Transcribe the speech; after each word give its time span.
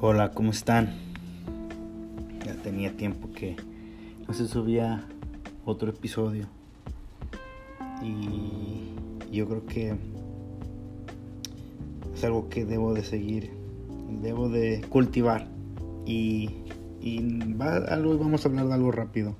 Hola, 0.00 0.30
¿cómo 0.30 0.52
están? 0.52 0.94
Ya 2.46 2.54
tenía 2.54 2.96
tiempo 2.96 3.32
que 3.32 3.56
no 4.28 4.32
se 4.32 4.46
subía 4.46 5.04
otro 5.64 5.90
episodio. 5.90 6.46
Y 8.00 8.92
yo 9.32 9.48
creo 9.48 9.66
que 9.66 9.96
es 12.14 12.22
algo 12.22 12.48
que 12.48 12.64
debo 12.64 12.94
de 12.94 13.02
seguir, 13.02 13.50
debo 14.22 14.48
de 14.48 14.82
cultivar. 14.88 15.48
Y, 16.06 16.48
algo, 17.88 18.16
vamos 18.18 18.46
a 18.46 18.50
hablar 18.50 18.68
de 18.68 18.74
algo 18.74 18.92
rápido. 18.92 19.34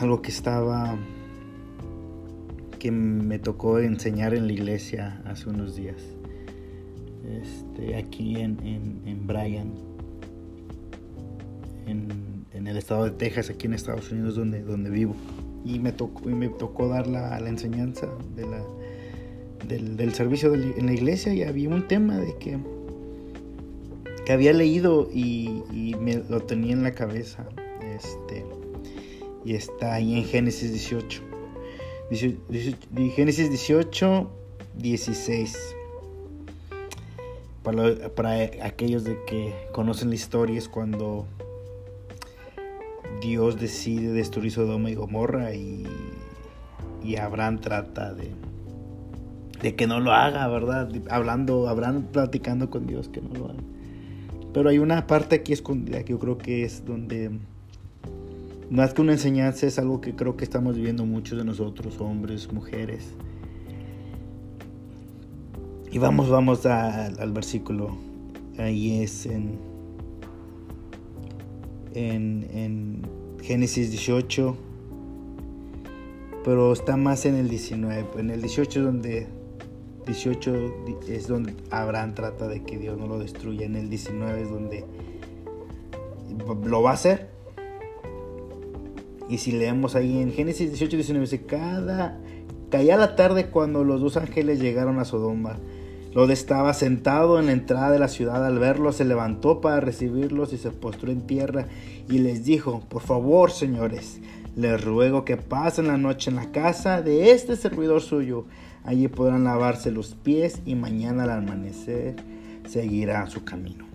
Algo 0.00 0.22
que 0.22 0.32
estaba, 0.32 0.96
que 2.80 2.90
me 2.90 3.38
tocó 3.38 3.78
enseñar 3.78 4.34
en 4.34 4.48
la 4.48 4.52
iglesia 4.52 5.22
hace 5.24 5.48
unos 5.48 5.76
días 5.76 6.02
este, 7.30 7.96
aquí 7.96 8.36
en, 8.36 8.58
en, 9.06 9.26
Bryan, 9.26 9.72
en, 11.86 12.66
el 12.66 12.76
estado 12.76 13.04
de 13.04 13.10
Texas, 13.12 13.50
aquí 13.50 13.66
en 13.66 13.74
Estados 13.74 14.12
Unidos, 14.12 14.36
donde, 14.36 14.62
donde 14.62 14.90
vivo. 14.90 15.14
Y 15.64 15.78
me 15.78 15.92
tocó, 15.92 16.28
y 16.28 16.34
me 16.34 16.48
tocó 16.48 16.88
dar 16.88 17.06
la, 17.06 17.38
la 17.40 17.48
enseñanza 17.48 18.08
de 18.36 18.46
la, 18.46 18.62
del, 19.66 20.12
servicio 20.14 20.54
en 20.54 20.86
la 20.86 20.92
iglesia 20.92 21.32
y 21.34 21.42
había 21.42 21.68
un 21.68 21.86
tema 21.88 22.18
de 22.18 22.36
que, 22.38 22.58
que 24.24 24.32
había 24.32 24.52
leído 24.52 25.08
y, 25.12 25.62
me 26.00 26.16
lo 26.28 26.40
tenía 26.40 26.72
en 26.72 26.82
la 26.82 26.92
cabeza. 26.92 27.46
Este, 27.96 28.44
y 29.44 29.54
está 29.54 29.94
ahí 29.94 30.18
en 30.18 30.24
Génesis 30.24 30.70
18. 30.72 31.22
Génesis 33.14 33.48
18, 33.50 34.30
16 34.78 35.76
para, 37.62 38.32
aquellos 38.62 39.04
de 39.04 39.18
que 39.26 39.54
conocen 39.72 40.08
la 40.08 40.14
historia 40.14 40.58
es 40.58 40.68
cuando 40.68 41.26
Dios 43.20 43.60
decide 43.60 44.12
destruir 44.12 44.52
Sodoma 44.52 44.90
y 44.90 44.94
Gomorra 44.94 45.54
y, 45.54 45.86
y 47.02 47.16
Abraham 47.16 47.60
trata 47.60 48.14
de, 48.14 48.32
de 49.60 49.76
que 49.76 49.86
no 49.86 50.00
lo 50.00 50.12
haga, 50.12 50.48
¿verdad? 50.48 50.90
Hablando, 51.10 51.68
Abraham 51.68 52.06
platicando 52.10 52.70
con 52.70 52.86
Dios 52.86 53.08
que 53.08 53.20
no 53.20 53.34
lo 53.34 53.44
haga. 53.46 53.62
Pero 54.52 54.68
hay 54.68 54.78
una 54.78 55.06
parte 55.06 55.36
aquí 55.36 55.52
escondida 55.52 56.02
que 56.02 56.12
yo 56.12 56.18
creo 56.18 56.38
que 56.38 56.64
es 56.64 56.84
donde 56.84 57.30
más 58.70 58.94
que 58.94 59.02
una 59.02 59.12
enseñanza 59.12 59.66
es 59.66 59.78
algo 59.78 60.00
que 60.00 60.14
creo 60.14 60.36
que 60.36 60.44
estamos 60.44 60.76
viviendo 60.76 61.04
muchos 61.04 61.38
de 61.38 61.44
nosotros, 61.44 62.00
hombres, 62.00 62.52
mujeres 62.52 63.14
y 65.92 65.98
vamos, 65.98 66.28
vamos 66.30 66.64
al 66.66 67.32
versículo. 67.32 67.96
Ahí 68.58 69.02
es 69.02 69.26
en, 69.26 69.58
en, 71.94 73.02
Génesis 73.42 73.90
18. 73.90 74.56
Pero 76.44 76.72
está 76.72 76.96
más 76.96 77.26
en 77.26 77.34
el 77.34 77.48
19. 77.48 78.06
En 78.18 78.30
el 78.30 78.40
18 78.40 78.82
donde 78.82 79.26
18 80.06 80.54
es 81.08 81.26
donde 81.26 81.54
Abraham 81.70 82.14
trata 82.14 82.46
de 82.46 82.62
que 82.62 82.78
Dios 82.78 82.96
no 82.96 83.08
lo 83.08 83.18
destruya. 83.18 83.66
En 83.66 83.74
el 83.74 83.90
19 83.90 84.42
es 84.42 84.48
donde 84.48 84.84
lo 86.64 86.82
va 86.82 86.90
a 86.90 86.94
hacer. 86.94 87.30
Y 89.28 89.38
si 89.38 89.52
leemos 89.52 89.96
ahí 89.96 90.18
en 90.18 90.32
Génesis 90.32 90.70
18, 90.70 90.96
19, 90.96 91.24
dice, 91.24 91.46
cada, 91.46 92.20
caía 92.70 92.96
la 92.96 93.16
tarde 93.16 93.48
cuando 93.50 93.84
los 93.84 94.00
dos 94.00 94.16
ángeles 94.16 94.60
llegaron 94.60 94.98
a 94.98 95.04
Sodoma 95.04 95.58
Lot 96.12 96.30
estaba 96.30 96.74
sentado 96.74 97.38
en 97.38 97.46
la 97.46 97.52
entrada 97.52 97.92
de 97.92 98.00
la 98.00 98.08
ciudad 98.08 98.44
al 98.44 98.58
verlos, 98.58 98.96
se 98.96 99.04
levantó 99.04 99.60
para 99.60 99.78
recibirlos 99.78 100.52
y 100.52 100.58
se 100.58 100.72
postró 100.72 101.12
en 101.12 101.26
tierra 101.26 101.66
y 102.08 102.18
les 102.18 102.44
dijo, 102.44 102.82
por 102.88 103.02
favor, 103.02 103.52
señores, 103.52 104.20
les 104.56 104.82
ruego 104.82 105.24
que 105.24 105.36
pasen 105.36 105.86
la 105.86 105.98
noche 105.98 106.30
en 106.30 106.36
la 106.36 106.50
casa 106.50 107.00
de 107.00 107.30
este 107.30 107.54
servidor 107.54 108.00
suyo. 108.00 108.44
Allí 108.82 109.06
podrán 109.06 109.44
lavarse 109.44 109.92
los 109.92 110.14
pies 110.14 110.62
y 110.66 110.74
mañana 110.74 111.24
al 111.24 111.30
amanecer 111.30 112.16
seguirá 112.66 113.28
su 113.28 113.44
camino. 113.44 113.86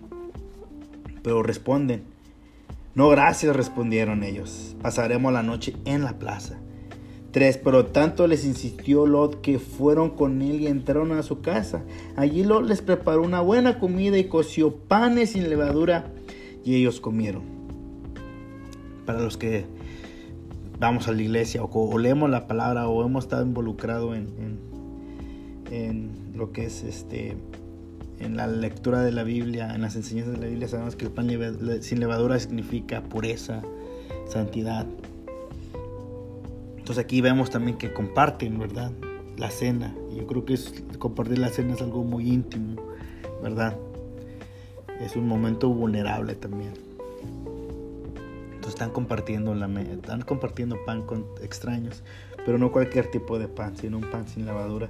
Pero 1.22 1.42
responden, 1.42 2.04
no 2.94 3.10
gracias, 3.10 3.54
respondieron 3.54 4.22
ellos, 4.22 4.74
pasaremos 4.80 5.34
la 5.34 5.42
noche 5.42 5.76
en 5.84 6.02
la 6.02 6.18
plaza. 6.18 6.56
3. 7.36 7.58
Pero 7.58 7.84
tanto 7.84 8.26
les 8.26 8.46
insistió 8.46 9.04
Lot 9.04 9.42
que 9.42 9.58
fueron 9.58 10.08
con 10.08 10.40
él 10.40 10.62
y 10.62 10.68
entraron 10.68 11.12
a 11.12 11.22
su 11.22 11.42
casa. 11.42 11.82
Allí 12.16 12.44
Lot 12.44 12.64
les 12.64 12.80
preparó 12.80 13.22
una 13.22 13.42
buena 13.42 13.78
comida 13.78 14.16
y 14.16 14.24
coció 14.24 14.74
panes 14.74 15.32
sin 15.32 15.50
levadura 15.50 16.10
y 16.64 16.76
ellos 16.76 16.98
comieron. 16.98 17.42
Para 19.04 19.20
los 19.20 19.36
que 19.36 19.66
vamos 20.80 21.08
a 21.08 21.12
la 21.12 21.20
iglesia 21.20 21.62
o, 21.62 21.98
leemos 21.98 22.30
la 22.30 22.46
palabra 22.46 22.88
o 22.88 23.04
hemos 23.04 23.24
estado 23.24 23.44
involucrado 23.44 24.14
en, 24.14 24.30
en, 25.70 26.10
lo 26.34 26.52
que 26.52 26.64
es 26.64 26.84
este 26.84 27.36
en 28.18 28.38
la 28.38 28.46
lectura 28.46 29.02
de 29.02 29.12
la 29.12 29.24
Biblia, 29.24 29.74
en 29.74 29.82
las 29.82 29.94
enseñanzas 29.94 30.36
de 30.36 30.40
la 30.40 30.46
Biblia, 30.46 30.68
sabemos 30.68 30.96
que 30.96 31.04
el 31.04 31.10
pan 31.10 31.28
sin 31.82 32.00
levadura 32.00 32.40
significa 32.40 33.02
pureza, 33.02 33.60
santidad. 34.26 34.86
Entonces 36.86 37.04
aquí 37.04 37.20
vemos 37.20 37.50
también 37.50 37.78
que 37.78 37.92
comparten, 37.92 38.60
¿verdad? 38.60 38.92
La 39.36 39.50
cena. 39.50 39.92
Yo 40.14 40.24
creo 40.28 40.44
que 40.44 40.56
compartir 41.00 41.36
la 41.38 41.48
cena 41.48 41.74
es 41.74 41.82
algo 41.82 42.04
muy 42.04 42.30
íntimo, 42.30 42.80
¿verdad? 43.42 43.76
Es 45.00 45.16
un 45.16 45.26
momento 45.26 45.68
vulnerable 45.68 46.36
también. 46.36 46.74
Entonces 48.44 48.74
están 48.74 48.90
compartiendo, 48.90 49.52
la, 49.56 49.66
están 49.80 50.22
compartiendo 50.22 50.76
pan 50.86 51.02
con 51.02 51.26
extraños, 51.42 52.04
pero 52.44 52.56
no 52.56 52.70
cualquier 52.70 53.10
tipo 53.10 53.40
de 53.40 53.48
pan, 53.48 53.76
sino 53.76 53.96
un 53.98 54.08
pan 54.08 54.28
sin 54.28 54.46
lavadura. 54.46 54.88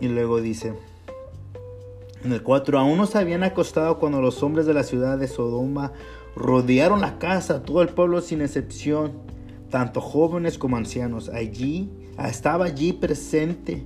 Y 0.00 0.08
luego 0.08 0.40
dice, 0.40 0.74
en 2.24 2.32
el 2.32 2.42
4, 2.42 2.76
aún 2.76 2.98
no 2.98 3.06
se 3.06 3.18
habían 3.18 3.44
acostado 3.44 4.00
cuando 4.00 4.20
los 4.20 4.42
hombres 4.42 4.66
de 4.66 4.74
la 4.74 4.82
ciudad 4.82 5.16
de 5.16 5.28
Sodoma 5.28 5.92
rodearon 6.34 7.00
la 7.00 7.20
casa, 7.20 7.62
todo 7.62 7.82
el 7.82 7.90
pueblo 7.90 8.20
sin 8.20 8.42
excepción 8.42 9.30
tanto 9.70 10.00
jóvenes 10.00 10.58
como 10.58 10.76
ancianos. 10.76 11.28
Allí, 11.28 11.88
estaba 12.18 12.66
allí 12.66 12.92
presente. 12.92 13.82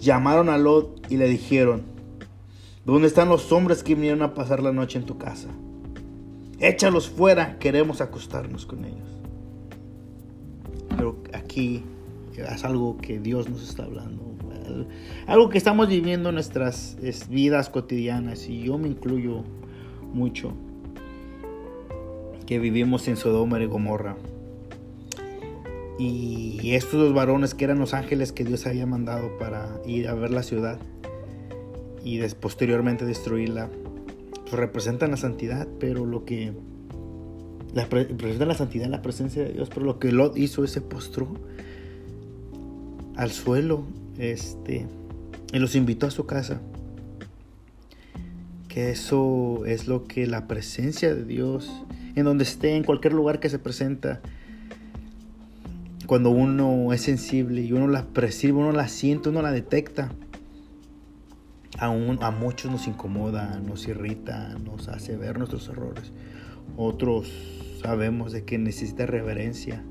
Llamaron 0.00 0.50
a 0.50 0.58
Lot 0.58 1.10
y 1.10 1.16
le 1.16 1.28
dijeron, 1.28 1.82
¿dónde 2.84 3.08
están 3.08 3.28
los 3.28 3.50
hombres 3.52 3.82
que 3.82 3.94
vinieron 3.94 4.22
a 4.22 4.34
pasar 4.34 4.62
la 4.62 4.72
noche 4.72 4.98
en 4.98 5.06
tu 5.06 5.16
casa? 5.16 5.48
Échalos 6.58 7.08
fuera, 7.08 7.58
queremos 7.58 8.00
acostarnos 8.00 8.66
con 8.66 8.84
ellos. 8.84 9.08
Pero 10.90 11.16
aquí 11.32 11.82
es 12.36 12.64
algo 12.64 12.98
que 12.98 13.18
Dios 13.18 13.48
nos 13.48 13.62
está 13.66 13.84
hablando. 13.84 14.22
Algo 15.26 15.48
que 15.48 15.58
estamos 15.58 15.88
viviendo 15.88 16.30
en 16.30 16.34
nuestras 16.34 16.96
vidas 17.30 17.70
cotidianas 17.70 18.48
y 18.48 18.64
yo 18.64 18.78
me 18.78 18.88
incluyo 18.88 19.44
mucho. 20.12 20.52
Que 22.46 22.58
vivimos 22.58 23.08
en 23.08 23.16
Sodoma 23.16 23.60
y 23.60 23.66
Gomorra. 23.66 24.16
Y 25.98 26.74
estos 26.74 27.00
dos 27.00 27.14
varones 27.14 27.54
que 27.54 27.64
eran 27.64 27.78
los 27.78 27.94
ángeles 27.94 28.32
que 28.32 28.44
Dios 28.44 28.66
había 28.66 28.86
mandado 28.86 29.38
para 29.38 29.80
ir 29.86 30.08
a 30.08 30.14
ver 30.14 30.30
la 30.30 30.42
ciudad 30.42 30.78
y 32.04 32.20
posteriormente 32.34 33.04
destruirla, 33.04 33.68
pues 34.42 34.52
representan 34.52 35.10
la 35.10 35.16
santidad, 35.16 35.66
pero 35.80 36.06
lo 36.06 36.24
que 36.24 36.52
la, 37.74 37.86
representan 37.86 38.46
la 38.46 38.54
santidad, 38.54 38.86
la 38.86 39.02
presencia 39.02 39.42
de 39.42 39.52
Dios, 39.52 39.70
pero 39.74 39.84
lo 39.84 39.98
que 39.98 40.12
Lot 40.12 40.36
hizo 40.36 40.62
es 40.62 40.70
se 40.70 40.80
postró 40.80 41.28
al 43.16 43.32
suelo, 43.32 43.82
este, 44.18 44.86
y 45.52 45.58
los 45.58 45.74
invitó 45.74 46.06
a 46.06 46.10
su 46.10 46.26
casa. 46.26 46.60
Que 48.68 48.90
eso 48.90 49.64
es 49.66 49.88
lo 49.88 50.04
que 50.04 50.26
la 50.26 50.46
presencia 50.46 51.12
de 51.12 51.24
Dios, 51.24 51.70
en 52.14 52.24
donde 52.24 52.44
esté, 52.44 52.76
en 52.76 52.84
cualquier 52.84 53.14
lugar 53.14 53.40
que 53.40 53.50
se 53.50 53.58
presenta, 53.58 54.20
cuando 56.06 56.30
uno 56.30 56.92
es 56.92 57.02
sensible 57.02 57.62
y 57.62 57.72
uno 57.72 57.88
la 57.88 58.04
percibe, 58.04 58.58
uno 58.58 58.72
la 58.72 58.88
siente, 58.88 59.28
uno 59.28 59.42
la 59.42 59.52
detecta, 59.52 60.12
a, 61.78 61.86
a 61.86 62.30
muchos 62.30 62.70
nos 62.70 62.86
incomoda, 62.86 63.60
nos 63.60 63.86
irrita, 63.88 64.56
nos 64.64 64.88
hace 64.88 65.16
ver 65.16 65.38
nuestros 65.38 65.68
errores. 65.68 66.12
Otros 66.76 67.30
sabemos 67.82 68.32
de 68.32 68.44
que 68.44 68.58
necesita 68.58 69.06
reverencia, 69.06 69.82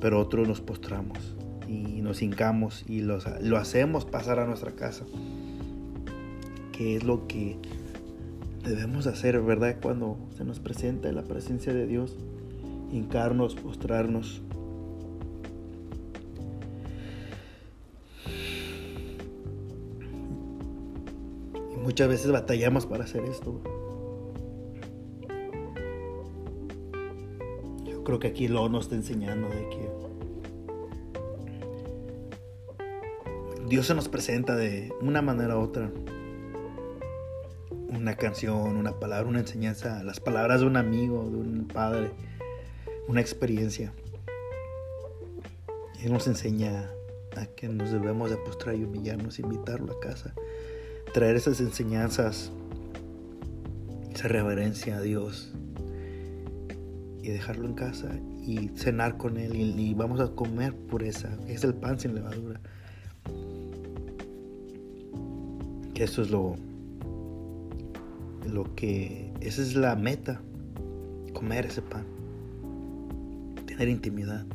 pero 0.00 0.20
otros 0.20 0.46
nos 0.46 0.60
postramos 0.60 1.36
y 1.68 2.02
nos 2.02 2.22
hincamos 2.22 2.84
y 2.88 3.00
lo 3.00 3.56
hacemos 3.56 4.04
pasar 4.04 4.38
a 4.38 4.46
nuestra 4.46 4.72
casa. 4.72 5.04
Que 6.72 6.96
es 6.96 7.04
lo 7.04 7.26
que 7.26 7.58
debemos 8.64 9.06
hacer, 9.06 9.40
¿verdad? 9.40 9.76
Cuando 9.80 10.16
se 10.36 10.44
nos 10.44 10.60
presenta 10.60 11.10
la 11.12 11.22
presencia 11.22 11.72
de 11.72 11.86
Dios, 11.86 12.16
hincarnos, 12.90 13.54
postrarnos 13.54 14.42
Muchas 21.92 22.08
veces 22.08 22.32
batallamos 22.32 22.86
para 22.86 23.04
hacer 23.04 23.22
esto. 23.26 23.60
Yo 27.84 28.02
creo 28.02 28.18
que 28.18 28.28
aquí 28.28 28.48
lo 28.48 28.66
nos 28.70 28.84
está 28.84 28.94
enseñando 28.94 29.46
de 29.50 29.68
que 29.68 29.90
Dios 33.68 33.88
se 33.88 33.94
nos 33.94 34.08
presenta 34.08 34.56
de 34.56 34.90
una 35.02 35.20
manera 35.20 35.58
u 35.58 35.60
otra. 35.60 35.92
Una 37.90 38.16
canción, 38.16 38.74
una 38.78 38.98
palabra, 38.98 39.28
una 39.28 39.40
enseñanza, 39.40 40.02
las 40.02 40.18
palabras 40.18 40.62
de 40.62 40.68
un 40.68 40.78
amigo, 40.78 41.28
de 41.28 41.36
un 41.36 41.68
padre, 41.68 42.10
una 43.06 43.20
experiencia. 43.20 43.92
Él 46.02 46.10
nos 46.10 46.26
enseña 46.26 46.90
a 47.36 47.44
que 47.44 47.68
nos 47.68 47.90
debemos 47.90 48.30
de 48.30 48.38
postrar 48.38 48.76
y 48.76 48.84
humillarnos, 48.84 49.38
invitarlo 49.38 49.92
a 49.92 50.00
casa 50.00 50.32
traer 51.12 51.36
esas 51.36 51.60
enseñanzas, 51.60 52.50
esa 54.12 54.28
reverencia 54.28 54.96
a 54.96 55.00
Dios 55.00 55.52
y 57.22 57.28
dejarlo 57.28 57.66
en 57.66 57.74
casa 57.74 58.18
y 58.44 58.68
cenar 58.74 59.16
con 59.16 59.36
Él 59.36 59.54
y, 59.54 59.94
vamos 59.94 60.20
a 60.20 60.28
comer 60.34 60.74
pureza, 60.74 61.36
es 61.46 61.64
el 61.64 61.74
pan 61.74 62.00
sin 62.00 62.14
levadura. 62.14 62.60
Que 65.94 66.04
eso 66.04 66.22
es 66.22 66.30
lo, 66.30 66.56
lo 68.50 68.74
que, 68.74 69.32
esa 69.40 69.62
es 69.62 69.76
la 69.76 69.94
meta, 69.94 70.40
comer 71.34 71.66
ese 71.66 71.82
pan, 71.82 72.04
tener 73.66 73.88
intimidad. 73.88 74.46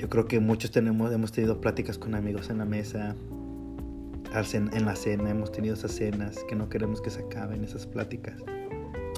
Yo 0.00 0.08
creo 0.08 0.26
que 0.26 0.40
muchos 0.40 0.70
tenemos, 0.70 1.12
hemos 1.12 1.32
tenido 1.32 1.60
pláticas 1.60 1.98
con 1.98 2.14
amigos 2.14 2.48
en 2.48 2.58
la 2.58 2.64
mesa, 2.64 3.16
en 4.32 4.84
la 4.84 4.94
cena, 4.94 5.28
hemos 5.30 5.50
tenido 5.50 5.74
esas 5.74 5.90
cenas 5.90 6.38
que 6.48 6.54
no 6.54 6.68
queremos 6.68 7.00
que 7.00 7.10
se 7.10 7.20
acaben, 7.20 7.64
esas 7.64 7.86
pláticas, 7.86 8.36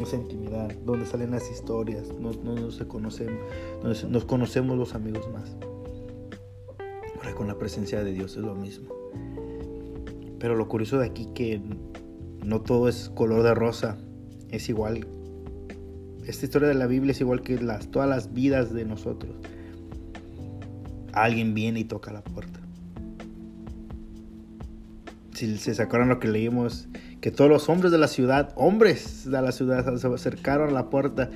esa 0.01 0.17
intimidad, 0.17 0.73
donde 0.87 1.05
salen 1.05 1.33
las 1.33 1.51
historias, 1.51 2.09
no, 2.19 2.33
nos 2.33 2.79
conocemos, 2.85 3.39
nos, 4.09 4.25
conocemos 4.25 4.79
los 4.79 4.95
amigos 4.95 5.29
más. 5.31 5.55
Ahora 7.17 7.35
con 7.35 7.47
la 7.47 7.59
presencia 7.59 8.03
de 8.03 8.13
Dios 8.13 8.37
es 8.37 8.43
lo 8.43 8.55
mismo. 8.55 8.89
Pero 10.39 10.57
lo 10.57 10.67
curioso 10.67 10.99
de 10.99 11.07
aquí 11.07 11.29
que 11.35 11.61
no 12.43 12.63
todo 12.63 12.89
es 12.89 13.11
color 13.11 13.43
de 13.43 13.55
rosa, 13.55 13.99
es 14.51 14.71
igual. 14.71 15.07
Esta 16.27 16.47
historia 16.47 16.69
de 16.69 16.75
la 16.75 16.87
Biblia 16.87 17.13
es 17.13 17.21
igual 17.21 17.43
que 17.43 17.61
las, 17.61 17.91
todas 17.91 18.09
las 18.09 18.33
vidas 18.33 18.73
de 18.73 18.87
nosotros. 18.87 19.37
Alguien 21.13 21.53
viene 21.53 21.81
y 21.81 21.85
toca 21.85 22.13
la 22.13 22.25
puerta 22.25 22.62
si 25.47 25.59
se 25.59 25.75
sacaron 25.75 26.09
lo 26.09 26.21
que 26.21 26.29
leímos, 26.29 26.87
que 27.21 27.33
todos 27.33 27.51
los 27.51 27.69
hombres 27.69 27.91
de 27.91 27.99
la 27.99 28.07
ciudad, 28.07 28.53
hombres 28.55 29.29
de 29.29 29.43
la 29.43 29.51
ciudad, 29.51 29.97
se 29.97 30.07
acercaron 30.07 30.69
a 30.69 30.73
la 30.73 30.89
puerta 30.89 31.31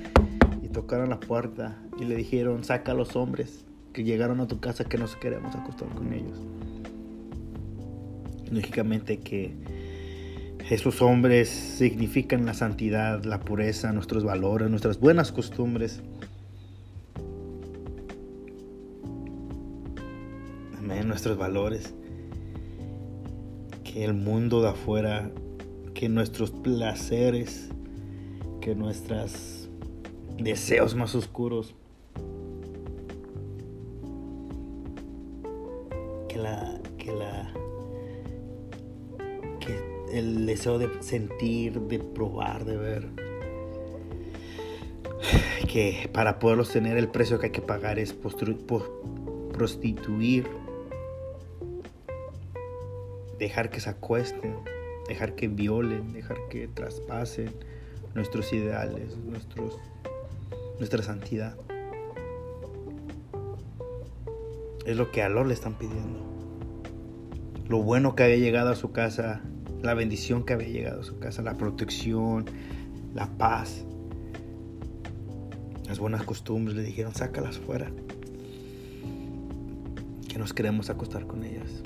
y 0.63 0.69
tocaron 0.69 1.09
la 1.09 1.19
puerta 1.19 1.77
y 1.99 2.05
le 2.05 2.15
dijeron, 2.15 2.63
saca 2.63 2.93
a 2.93 2.95
los 2.95 3.17
hombres 3.17 3.65
que 3.91 4.05
llegaron 4.05 4.39
a 4.39 4.47
tu 4.47 4.61
casa 4.61 4.85
que 4.85 4.97
nos 4.97 5.17
queremos 5.17 5.53
acostar 5.55 5.89
con 5.89 6.13
ellos. 6.13 6.39
Lógicamente 8.49 9.19
que 9.19 9.53
esos 10.69 11.01
hombres 11.01 11.49
significan 11.49 12.45
la 12.45 12.53
santidad, 12.53 13.25
la 13.25 13.41
pureza, 13.41 13.91
nuestros 13.91 14.23
valores, 14.23 14.69
nuestras 14.69 15.01
buenas 15.01 15.33
costumbres. 15.33 16.01
Amén, 20.77 21.09
nuestros 21.09 21.37
valores 21.37 21.93
el 24.03 24.13
mundo 24.13 24.61
de 24.61 24.69
afuera, 24.69 25.31
que 25.95 26.07
nuestros 26.07 26.51
placeres, 26.51 27.69
que 28.61 28.75
nuestros 28.75 29.69
deseos 30.37 30.93
más 30.93 31.15
oscuros, 31.15 31.73
que 36.29 36.37
la, 36.37 36.79
que 36.99 37.11
la, 37.11 37.51
que 39.59 39.79
el 40.11 40.45
deseo 40.45 40.77
de 40.77 41.01
sentir, 41.01 41.79
de 41.81 41.97
probar, 41.97 42.65
de 42.65 42.77
ver, 42.77 43.07
que 45.67 46.07
para 46.13 46.37
poderlos 46.37 46.71
tener 46.71 46.97
el 46.97 47.07
precio 47.07 47.39
que 47.39 47.47
hay 47.47 47.51
que 47.51 47.61
pagar 47.61 47.97
es 47.97 48.13
prostituir 49.53 50.45
dejar 53.39 53.69
que 53.69 53.79
se 53.79 53.89
acuesten, 53.89 54.55
dejar 55.07 55.35
que 55.35 55.47
violen, 55.47 56.13
dejar 56.13 56.37
que 56.49 56.67
traspasen 56.67 57.51
nuestros 58.15 58.51
ideales, 58.53 59.17
nuestros, 59.17 59.79
nuestra 60.77 61.03
santidad. 61.03 61.55
Es 64.85 64.97
lo 64.97 65.11
que 65.11 65.21
a 65.21 65.29
Lord 65.29 65.47
le 65.47 65.53
están 65.53 65.77
pidiendo. 65.77 66.25
Lo 67.67 67.83
bueno 67.83 68.15
que 68.15 68.23
había 68.23 68.37
llegado 68.37 68.69
a 68.69 68.75
su 68.75 68.91
casa, 68.91 69.41
la 69.81 69.93
bendición 69.93 70.45
que 70.45 70.53
había 70.53 70.69
llegado 70.69 71.01
a 71.01 71.03
su 71.03 71.19
casa, 71.19 71.41
la 71.41 71.55
protección, 71.55 72.45
la 73.13 73.27
paz, 73.37 73.85
las 75.85 75.99
buenas 75.99 76.23
costumbres. 76.23 76.77
Le 76.77 76.83
dijeron, 76.83 77.13
sácalas 77.13 77.57
fuera. 77.57 77.91
Que 80.29 80.37
nos 80.37 80.53
queremos 80.53 80.89
acostar 80.89 81.27
con 81.27 81.43
ellas. 81.43 81.83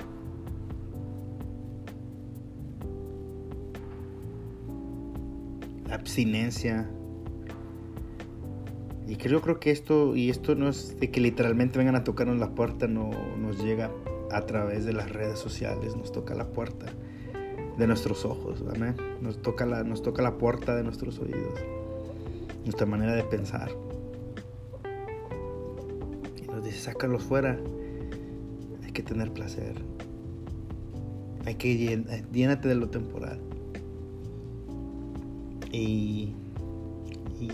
Abstinencia. 6.02 6.90
Y 9.06 9.16
creo, 9.16 9.40
creo 9.40 9.60
que 9.60 9.70
esto, 9.70 10.16
y 10.16 10.30
esto 10.30 10.54
no 10.54 10.68
es 10.68 10.98
de 10.98 11.10
que 11.10 11.20
literalmente 11.20 11.78
vengan 11.78 11.96
a 11.96 12.04
tocarnos 12.04 12.38
la 12.38 12.54
puerta, 12.54 12.88
no 12.88 13.10
nos 13.38 13.62
llega 13.62 13.90
a 14.30 14.42
través 14.42 14.84
de 14.84 14.92
las 14.92 15.10
redes 15.10 15.38
sociales, 15.38 15.96
nos 15.96 16.10
toca 16.10 16.34
la 16.34 16.46
puerta 16.48 16.86
de 17.78 17.86
nuestros 17.86 18.24
ojos, 18.24 18.64
Nos 19.20 19.40
toca 19.42 19.66
la, 19.66 19.84
nos 19.84 20.02
toca 20.02 20.22
la 20.22 20.38
puerta 20.38 20.74
de 20.74 20.82
nuestros 20.82 21.18
oídos, 21.18 21.60
nuestra 22.64 22.86
manera 22.86 23.14
de 23.14 23.22
pensar. 23.22 23.70
Y 26.42 26.46
nos 26.46 26.64
dice, 26.64 26.78
sácalos 26.78 27.22
fuera, 27.22 27.58
hay 28.84 28.92
que 28.92 29.02
tener 29.02 29.32
placer, 29.32 29.74
hay 31.44 31.54
que 31.54 32.24
llénate 32.32 32.68
de 32.68 32.74
lo 32.74 32.88
temporal. 32.88 33.51
Y, 35.72 36.34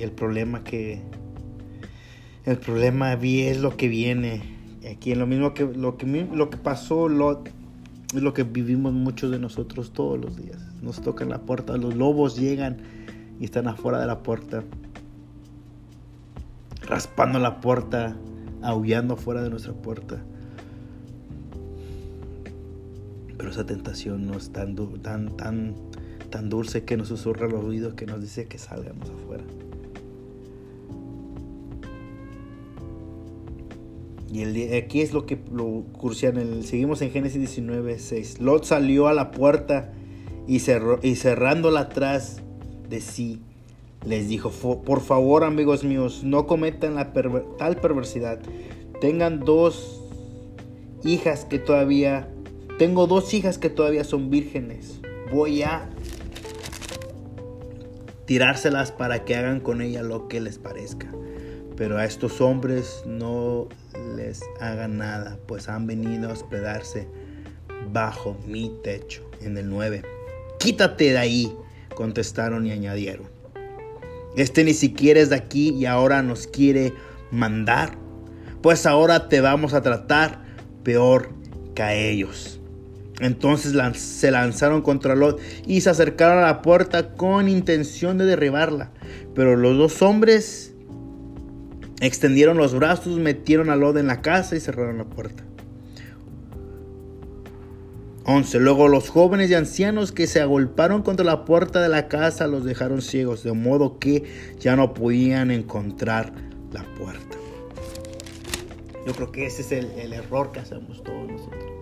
el 0.00 0.12
problema 0.12 0.64
que 0.64 1.00
el 2.44 2.58
problema 2.58 3.14
es 3.14 3.60
lo 3.60 3.76
que 3.76 3.88
viene. 3.88 4.42
Aquí 4.90 5.12
en 5.12 5.18
lo 5.18 5.26
mismo 5.26 5.54
que 5.54 5.64
lo 5.64 5.96
que 5.96 6.06
lo 6.06 6.50
que 6.50 6.58
pasó 6.58 7.08
lo, 7.08 7.42
es 8.14 8.22
lo 8.22 8.34
que 8.34 8.42
vivimos 8.42 8.92
muchos 8.92 9.30
de 9.30 9.38
nosotros 9.38 9.92
todos 9.92 10.18
los 10.20 10.36
días. 10.36 10.58
Nos 10.82 11.00
tocan 11.00 11.30
la 11.30 11.40
puerta 11.40 11.76
los 11.76 11.94
lobos 11.94 12.36
llegan 12.36 12.78
y 13.40 13.44
están 13.44 13.66
afuera 13.66 13.98
de 14.00 14.06
la 14.06 14.22
puerta 14.22 14.62
raspando 16.88 17.38
la 17.38 17.60
puerta 17.60 18.16
aullando 18.62 19.14
afuera 19.14 19.42
de 19.42 19.50
nuestra 19.50 19.72
puerta. 19.74 20.18
Pero 23.36 23.50
esa 23.50 23.66
tentación 23.66 24.26
no 24.26 24.36
es 24.36 24.50
tan 24.50 24.74
tan 25.02 25.36
tan 25.36 25.74
tan 26.30 26.48
dulce 26.48 26.84
que 26.84 26.96
nos 26.96 27.08
susurra 27.08 27.48
los 27.48 27.64
oídos 27.64 27.94
que 27.94 28.06
nos 28.06 28.20
dice 28.20 28.46
que 28.46 28.58
salgamos 28.58 29.08
afuera. 29.10 29.44
Y 34.30 34.42
el, 34.42 34.74
aquí 34.74 35.00
es 35.00 35.12
lo 35.12 35.24
que 35.24 35.38
lo 35.50 35.84
cursian. 35.92 36.62
seguimos 36.62 37.00
en 37.00 37.10
Génesis 37.10 37.38
19, 37.38 37.98
6. 37.98 38.40
Lot 38.40 38.64
salió 38.64 39.08
a 39.08 39.14
la 39.14 39.30
puerta 39.30 39.92
y, 40.46 40.58
cerró, 40.58 40.98
y 41.02 41.16
cerrándola 41.16 41.80
atrás 41.80 42.42
de 42.88 43.00
sí, 43.00 43.40
les 44.06 44.28
dijo, 44.28 44.50
por 44.50 45.00
favor 45.00 45.44
amigos 45.44 45.84
míos, 45.84 46.22
no 46.24 46.46
cometan 46.46 46.94
la 46.94 47.12
tal 47.58 47.76
perversidad. 47.76 48.40
Tengan 49.00 49.40
dos 49.40 50.02
hijas 51.04 51.44
que 51.44 51.58
todavía... 51.58 52.32
Tengo 52.78 53.08
dos 53.08 53.34
hijas 53.34 53.58
que 53.58 53.70
todavía 53.70 54.04
son 54.04 54.30
vírgenes. 54.30 54.97
Voy 55.30 55.62
a 55.62 55.88
tirárselas 58.24 58.92
para 58.92 59.24
que 59.24 59.36
hagan 59.36 59.60
con 59.60 59.80
ella 59.80 60.02
lo 60.02 60.28
que 60.28 60.40
les 60.40 60.58
parezca. 60.58 61.08
Pero 61.76 61.96
a 61.98 62.04
estos 62.04 62.40
hombres 62.40 63.02
no 63.06 63.68
les 64.16 64.42
hagan 64.60 64.98
nada, 64.98 65.38
pues 65.46 65.68
han 65.68 65.86
venido 65.86 66.28
a 66.28 66.32
hospedarse 66.32 67.08
bajo 67.92 68.36
mi 68.46 68.72
techo. 68.82 69.22
En 69.40 69.56
el 69.56 69.68
9. 69.68 70.02
Quítate 70.58 71.12
de 71.12 71.18
ahí, 71.18 71.56
contestaron 71.94 72.66
y 72.66 72.72
añadieron. 72.72 73.28
Este 74.36 74.62
ni 74.64 74.74
siquiera 74.74 75.20
es 75.20 75.30
de 75.30 75.36
aquí 75.36 75.70
y 75.70 75.86
ahora 75.86 76.22
nos 76.22 76.46
quiere 76.46 76.92
mandar. 77.30 77.96
Pues 78.62 78.86
ahora 78.86 79.28
te 79.28 79.40
vamos 79.40 79.72
a 79.72 79.82
tratar 79.82 80.44
peor 80.82 81.30
que 81.74 81.82
a 81.82 81.94
ellos. 81.94 82.57
Entonces 83.20 83.72
se 83.96 84.30
lanzaron 84.30 84.82
contra 84.82 85.16
Lot 85.16 85.40
y 85.66 85.80
se 85.80 85.90
acercaron 85.90 86.38
a 86.38 86.46
la 86.46 86.62
puerta 86.62 87.14
con 87.14 87.48
intención 87.48 88.16
de 88.18 88.24
derribarla. 88.24 88.92
Pero 89.34 89.56
los 89.56 89.76
dos 89.76 90.02
hombres 90.02 90.74
extendieron 92.00 92.56
los 92.56 92.74
brazos, 92.74 93.18
metieron 93.18 93.70
a 93.70 93.76
Lot 93.76 93.96
en 93.96 94.06
la 94.06 94.22
casa 94.22 94.56
y 94.56 94.60
cerraron 94.60 94.98
la 94.98 95.04
puerta. 95.04 95.44
11. 98.30 98.60
Luego 98.60 98.88
los 98.88 99.08
jóvenes 99.08 99.50
y 99.50 99.54
ancianos 99.54 100.12
que 100.12 100.26
se 100.26 100.42
agolparon 100.42 101.02
contra 101.02 101.24
la 101.24 101.46
puerta 101.46 101.80
de 101.80 101.88
la 101.88 102.08
casa 102.08 102.46
los 102.46 102.62
dejaron 102.62 103.00
ciegos, 103.00 103.42
de 103.42 103.52
modo 103.52 103.98
que 103.98 104.22
ya 104.60 104.76
no 104.76 104.92
podían 104.92 105.50
encontrar 105.50 106.34
la 106.70 106.84
puerta. 106.98 107.38
Yo 109.06 109.14
creo 109.14 109.32
que 109.32 109.46
ese 109.46 109.62
es 109.62 109.72
el, 109.72 110.12
error 110.12 110.52
que 110.52 110.60
hacemos 110.60 111.02
todos 111.02 111.26
nosotros. 111.26 111.77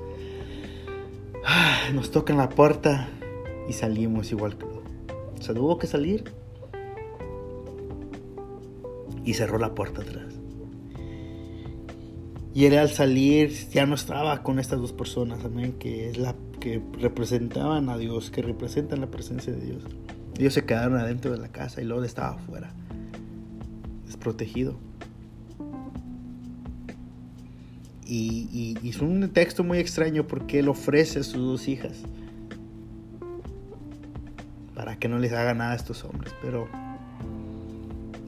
Ah, 1.49 1.91
nos 1.95 2.11
tocan 2.11 2.38
la 2.38 2.49
puerta 2.49 3.09
y 3.69 3.73
salimos 3.73 4.33
igual 4.33 4.59
que 4.59 4.67
Se 5.41 5.55
tuvo 5.55 5.79
que 5.79 5.87
salir 5.87 6.25
y 9.25 9.35
cerró 9.35 9.57
la 9.57 9.73
puerta 9.73 10.03
atrás. 10.03 10.35
Y 12.53 12.65
él 12.65 12.76
al 12.76 12.88
salir 12.88 13.53
ya 13.71 13.87
no 13.87 13.95
estaba 13.95 14.43
con 14.43 14.59
estas 14.59 14.81
dos 14.81 14.93
personas, 14.93 15.38
que 15.79 16.11
es 16.11 16.19
la 16.19 16.35
que 16.59 16.83
representaban 16.99 17.91
a 17.91 17.97
Dios, 17.97 18.33
que 18.33 18.43
representan 18.43 19.00
la 19.00 19.07
presencia 19.07 19.53
de 19.53 19.61
Dios. 19.61 19.85
Ellos 20.37 20.53
se 20.53 20.65
quedaron 20.65 20.99
adentro 20.99 21.31
de 21.31 21.38
la 21.38 21.53
casa 21.53 21.81
y 21.81 21.85
Lot 21.85 22.05
estaba 22.05 22.31
afuera, 22.31 22.75
desprotegido. 24.05 24.81
Y, 28.09 28.79
es 28.85 29.01
un 29.01 29.29
texto 29.31 29.65
muy 29.65 29.79
extraño 29.79 30.27
porque 30.27 30.61
él 30.61 30.69
ofrece 30.69 31.21
a 31.21 31.23
sus 31.23 31.39
dos 31.41 31.69
hijas 31.69 32.03
para 34.75 34.97
que 34.97 35.09
no 35.09 35.19
les 35.19 35.33
haga 35.33 35.55
nada 35.55 35.73
a 35.73 35.77
estos 35.77 36.05
hombres. 36.05 36.33
Pero 36.41 36.69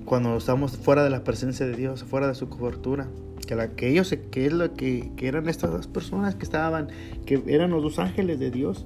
cuando 0.04 0.36
estamos 0.36 0.76
fuera 0.76 1.04
de 1.04 1.10
la 1.10 1.22
presencia 1.22 1.66
de 1.66 1.76
Dios, 1.76 2.02
fuera 2.02 2.26
de 2.26 2.34
su 2.34 2.48
cobertura, 2.48 3.08
que, 3.46 3.54
la, 3.54 3.68
que 3.76 3.88
ellos, 3.88 4.12
que 4.30 5.12
eran 5.20 5.48
estas 5.48 5.70
dos 5.70 5.86
personas 5.86 6.34
que 6.34 6.44
estaban, 6.44 6.88
que 7.24 7.42
eran 7.46 7.70
los 7.70 7.82
dos 7.82 7.98
ángeles 7.98 8.40
de 8.40 8.50
Dios, 8.50 8.84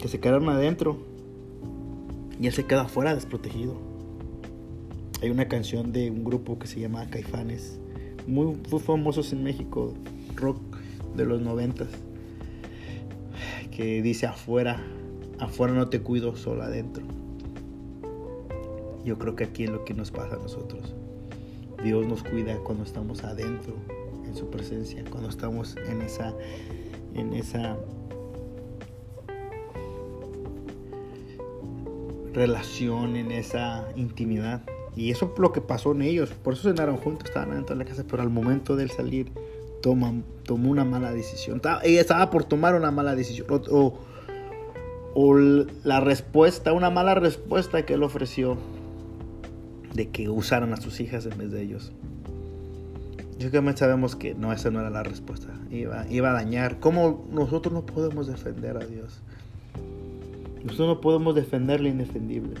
que 0.00 0.08
se 0.08 0.18
quedaron 0.20 0.48
adentro 0.48 0.98
y 2.40 2.46
él 2.46 2.52
se 2.52 2.64
queda 2.64 2.82
afuera 2.82 3.14
desprotegido. 3.14 3.76
Hay 5.22 5.30
una 5.30 5.48
canción 5.48 5.92
de 5.92 6.10
un 6.10 6.24
grupo 6.24 6.58
que 6.58 6.66
se 6.66 6.80
llama 6.80 7.06
Caifanes, 7.08 7.80
muy, 8.26 8.56
famosos 8.80 9.32
en 9.32 9.44
México, 9.44 9.94
rock 10.34 10.60
de 11.16 11.24
los 11.24 11.40
noventas, 11.40 11.88
que 13.70 14.02
dice 14.02 14.26
afuera, 14.26 14.82
afuera 15.38 15.74
no 15.74 15.88
te 15.88 16.00
cuido, 16.00 16.36
solo 16.36 16.62
adentro. 16.62 17.04
Yo 19.04 19.18
creo 19.18 19.36
que 19.36 19.44
aquí 19.44 19.64
es 19.64 19.70
lo 19.70 19.84
que 19.84 19.94
nos 19.94 20.10
pasa 20.10 20.34
a 20.34 20.38
nosotros. 20.38 20.94
Dios 21.82 22.06
nos 22.06 22.22
cuida 22.22 22.56
cuando 22.58 22.84
estamos 22.84 23.22
adentro, 23.22 23.74
en 24.26 24.34
su 24.34 24.50
presencia, 24.50 25.04
cuando 25.10 25.28
estamos 25.28 25.76
en 25.88 26.02
esa, 26.02 26.34
en 27.14 27.32
esa 27.32 27.76
relación, 32.32 33.16
en 33.16 33.30
esa 33.30 33.86
intimidad. 33.94 34.62
Y 34.96 35.10
eso 35.10 35.30
es 35.32 35.38
lo 35.38 35.52
que 35.52 35.60
pasó 35.60 35.92
en 35.92 36.02
ellos. 36.02 36.30
Por 36.30 36.54
eso 36.54 36.70
cenaron 36.70 36.96
juntos, 36.96 37.28
estaban 37.28 37.50
dentro 37.50 37.76
de 37.76 37.84
la 37.84 37.88
casa, 37.88 38.04
pero 38.08 38.22
al 38.22 38.30
momento 38.30 38.76
de 38.76 38.88
salir 38.88 39.30
toma, 39.82 40.12
tomó 40.44 40.70
una 40.70 40.84
mala 40.84 41.12
decisión. 41.12 41.60
Ella 41.84 42.00
estaba 42.00 42.30
por 42.30 42.44
tomar 42.44 42.74
una 42.74 42.90
mala 42.90 43.14
decisión. 43.14 43.46
O, 43.70 43.98
o 45.14 45.34
la 45.34 46.00
respuesta, 46.00 46.72
una 46.72 46.90
mala 46.90 47.14
respuesta 47.14 47.84
que 47.84 47.94
él 47.94 48.02
ofreció 48.02 48.56
de 49.92 50.08
que 50.08 50.28
usaran 50.30 50.72
a 50.72 50.76
sus 50.78 51.00
hijas 51.00 51.26
en 51.26 51.36
vez 51.36 51.50
de 51.50 51.62
ellos. 51.62 51.92
Yo 53.38 53.50
también 53.50 53.76
sabemos 53.76 54.16
que 54.16 54.34
no, 54.34 54.52
esa 54.52 54.70
no 54.70 54.80
era 54.80 54.88
la 54.88 55.02
respuesta. 55.02 55.48
Iba, 55.70 56.06
iba 56.08 56.30
a 56.30 56.32
dañar. 56.32 56.80
¿Cómo 56.80 57.26
nosotros 57.30 57.74
no 57.74 57.84
podemos 57.84 58.26
defender 58.26 58.78
a 58.78 58.86
Dios? 58.86 59.20
Nosotros 60.64 60.88
no 60.88 61.00
podemos 61.02 61.34
defender 61.34 61.80
lo 61.82 61.88
indefendible. 61.88 62.54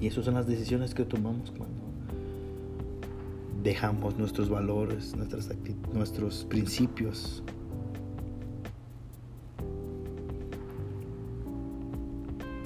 Y 0.00 0.06
esas 0.06 0.24
son 0.24 0.34
las 0.34 0.46
decisiones 0.46 0.94
que 0.94 1.04
tomamos 1.04 1.50
cuando 1.50 1.90
dejamos 3.62 4.16
nuestros 4.16 4.48
valores, 4.48 5.14
nuestros 5.92 6.44
principios. 6.46 7.42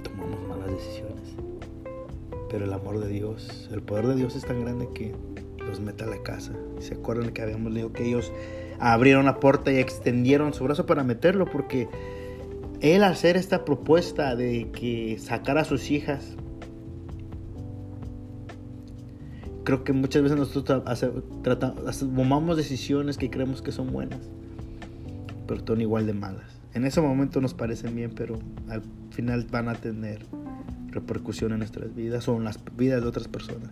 Tomamos 0.05 0.49
malas 0.49 0.71
decisiones. 0.71 1.35
Pero 2.49 2.67
el 2.67 2.73
amor 2.73 3.01
de 3.01 3.09
Dios, 3.09 3.69
el 3.73 3.83
poder 3.83 4.07
de 4.07 4.15
Dios 4.15 4.37
es 4.37 4.45
tan 4.45 4.61
grande 4.61 4.89
que 4.95 5.13
los 5.59 5.81
mete 5.81 6.05
a 6.05 6.07
la 6.07 6.23
casa. 6.23 6.53
¿Se 6.79 6.95
acuerdan 6.95 7.33
que 7.33 7.43
habíamos 7.43 7.73
leído 7.73 7.93
que 7.93 8.07
ellos 8.07 8.33
abrieron 8.79 9.25
la 9.25 9.41
puerta 9.41 9.73
y 9.73 9.79
extendieron 9.79 10.55
su 10.55 10.63
brazo 10.63 10.87
para 10.87 11.03
meterlo? 11.03 11.47
Porque 11.47 11.89
él 12.81 13.03
hacer 13.03 13.37
esta 13.37 13.65
propuesta 13.65 14.37
de 14.37 14.71
que 14.71 15.19
sacara 15.19 15.63
a 15.63 15.65
sus 15.65 15.91
hijas, 15.91 16.37
creo 19.65 19.83
que 19.83 19.93
muchas 19.93 20.23
veces 20.23 20.39
nosotros 20.39 20.83
tratamos, 21.43 21.99
tomamos 21.99 22.57
decisiones 22.57 23.17
que 23.17 23.31
creemos 23.31 23.63
que 23.63 23.73
son 23.73 23.93
buenas, 23.93 24.21
pero 25.47 25.65
son 25.67 25.81
igual 25.81 26.07
de 26.07 26.13
malas. 26.13 26.61
En 26.75 26.85
ese 26.85 27.01
momento 27.01 27.41
nos 27.41 27.55
parecen 27.55 27.97
bien, 27.97 28.13
pero 28.15 28.39
al 28.69 28.83
final 29.11 29.47
van 29.51 29.69
a 29.69 29.75
tener 29.75 30.27
repercusión 30.91 31.53
en 31.53 31.59
nuestras 31.59 31.95
vidas 31.95 32.29
o 32.29 32.37
en 32.37 32.45
las 32.45 32.61
vidas 32.77 33.03
de 33.03 33.09
otras 33.09 33.29
personas. 33.29 33.71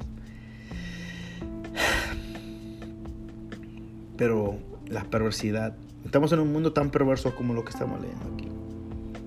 Pero 4.17 4.59
la 4.89 5.05
perversidad. 5.05 5.75
Estamos 6.05 6.33
en 6.33 6.41
un 6.41 6.53
mundo 6.53 6.73
tan 6.73 6.91
perverso 6.91 7.35
como 7.35 7.55
lo 7.55 7.65
que 7.65 7.71
estamos 7.71 8.01
leyendo 8.01 8.25
aquí. 8.35 8.49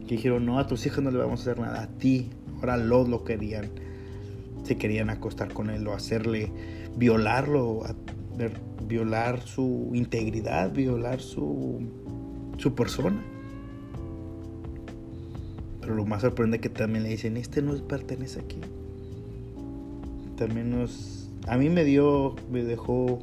Que 0.08 0.16
dijeron, 0.16 0.46
no, 0.46 0.60
a 0.60 0.68
tus 0.68 0.86
hijas 0.86 1.04
no 1.04 1.12
le 1.12 1.18
vamos 1.18 1.40
a 1.40 1.44
hacer 1.44 1.60
nada. 1.60 1.84
A 1.84 1.88
ti, 1.88 2.30
ahora 2.58 2.78
los 2.78 3.10
lo 3.10 3.24
querían. 3.24 3.70
Se 4.66 4.78
querían 4.78 5.10
acostar 5.10 5.54
con 5.54 5.70
él 5.70 5.88
o 5.88 5.94
hacerle, 5.94 6.52
violarlo, 6.98 7.84
violar 8.88 9.42
su 9.42 9.92
integridad, 9.94 10.74
violar 10.74 11.22
su, 11.22 11.82
su 12.58 12.76
persona. 12.76 13.24
Pero 15.82 15.96
lo 15.96 16.06
más 16.06 16.22
sorprendente 16.22 16.68
es 16.68 16.74
que 16.74 16.80
también 16.80 17.04
le 17.04 17.10
dicen, 17.10 17.38
este 17.38 17.62
no 17.62 17.76
pertenece 17.88 18.40
aquí. 18.40 18.58
También 20.36 20.72
nos... 20.72 21.30
A 21.48 21.58
mí 21.58 21.70
me 21.70 21.84
dio, 21.84 22.36
me 22.52 22.64
dejó... 22.64 23.20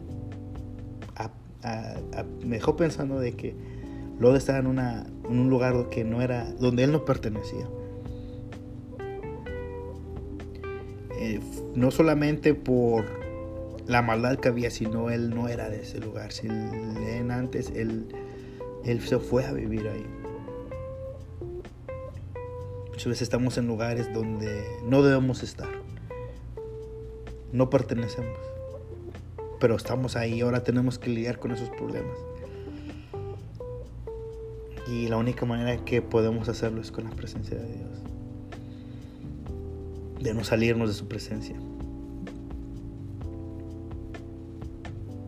me 2.45 2.57
dejó 2.57 2.77
pensando 2.77 3.19
de 3.19 3.33
que 3.33 3.55
Lod 4.21 4.37
estaba 4.37 4.61
en, 4.61 4.69
una, 4.69 5.07
en 5.29 5.39
un 5.39 5.51
lugar 5.51 5.89
que 5.91 6.05
no 6.05 6.23
era, 6.23 6.53
donde 6.53 6.85
él 6.85 6.93
no 6.93 7.05
pertenecía. 7.05 7.67
No 11.75 11.91
solamente 11.91 12.55
por 12.55 13.05
la 13.87 14.03
maldad 14.03 14.39
que 14.39 14.49
había, 14.49 14.71
sino 14.71 15.11
él 15.11 15.31
no 15.31 15.49
era 15.49 15.69
de 15.69 15.83
ese 15.83 15.99
lugar. 15.99 16.33
Si 16.33 16.49
leen 16.49 17.31
antes, 17.31 17.71
él, 17.71 18.07
él 18.85 19.01
se 19.01 19.19
fue 19.19 19.45
a 19.45 19.53
vivir 19.53 19.89
ahí. 19.89 20.07
Muchas 22.89 23.07
veces 23.07 23.23
estamos 23.23 23.59
en 23.59 23.67
lugares 23.67 24.13
donde 24.13 24.65
no 24.85 25.03
debemos 25.03 25.43
estar. 25.43 25.71
No 27.53 27.71
pertenecemos. 27.71 28.39
Pero 29.59 29.77
estamos 29.77 30.17
ahí, 30.17 30.41
ahora 30.41 30.63
tenemos 30.63 30.99
que 30.99 31.11
lidiar 31.11 31.39
con 31.39 31.53
esos 31.53 31.69
problemas. 31.71 32.17
Y 34.89 35.09
la 35.09 35.17
única 35.17 35.47
manera 35.47 35.85
que 35.85 36.03
podemos 36.03 36.49
hacerlo 36.49 36.81
es 36.81 36.91
con 36.91 37.05
la 37.05 37.11
presencia 37.11 37.57
de 37.57 37.67
Dios. 37.67 38.03
De 40.23 40.35
no 40.35 40.45
salirnos 40.45 40.89
de 40.89 40.95
su 40.95 41.09
presencia. 41.09 41.57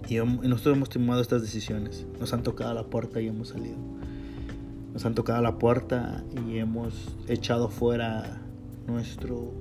Y 0.09 0.17
nosotros 0.17 0.77
hemos 0.77 0.89
tomado 0.91 1.21
estas 1.21 1.43
decisiones. 1.43 2.07
Nos 2.21 2.33
han 2.33 2.43
tocado 2.43 2.73
la 2.75 2.85
puerta 2.85 3.21
y 3.21 3.27
hemos 3.29 3.49
salido 3.49 3.77
nos 4.95 5.05
han 5.05 5.17
tocado 5.17 5.43
la 5.43 5.59
puerta 5.59 6.23
y 6.47 6.59
hemos 6.59 7.17
echado 7.27 7.69
fuera 7.69 8.41
nuestro 8.87 9.53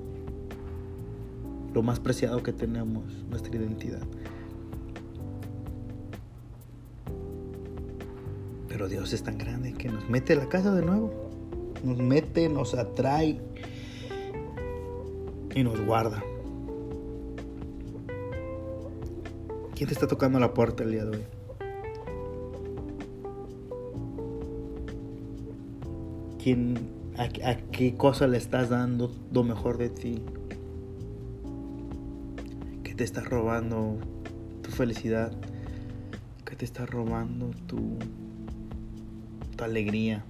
lo 1.74 1.82
más 1.82 2.00
preciado 2.00 2.44
que 2.44 2.54
tenemos, 2.54 3.04
nuestra 3.32 3.56
identidad. 3.56 4.04
Pero 8.68 8.88
Dios 8.88 9.12
es 9.12 9.24
tan 9.24 9.40
grande 9.40 9.74
que 9.74 9.90
nos 9.90 10.08
mete 10.08 10.34
a 10.34 10.36
la 10.36 10.50
casa 10.50 10.72
de 10.76 10.86
nuevo. 10.86 11.32
Nos 11.84 11.98
mete, 11.98 12.48
nos 12.48 12.76
atrae 12.76 13.42
y 15.56 15.64
nos 15.64 15.80
guarda. 15.82 16.24
¿Quién 19.76 19.88
te 19.88 19.94
está 19.94 20.08
tocando 20.08 20.40
la 20.40 20.54
puerta 20.54 20.84
el 20.84 20.92
día 20.92 21.06
de 21.06 21.18
hoy? 21.18 21.24
quién, 26.44 26.76
a, 27.18 27.56
qué 27.72 27.96
cosa 27.96 28.28
le 28.28 28.38
estás 28.38 28.70
dando 28.70 29.16
lo 29.32 29.44
mejor 29.44 29.78
de 29.78 29.90
ti. 29.90 30.22
Que 32.84 32.94
te 32.94 33.04
está 33.06 33.22
robando 33.22 33.98
tu 34.62 34.70
felicidad. 34.72 35.32
Que 36.46 36.56
te 36.56 36.66
está 36.66 36.86
robando 36.86 37.52
tu, 37.68 37.98
tu 39.56 39.64
alegría. 39.64 40.26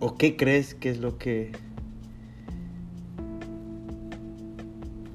¿O 0.00 0.16
qué 0.16 0.36
crees 0.36 0.74
que 0.74 0.90
es 0.90 0.98
lo 0.98 1.16
que 1.16 1.52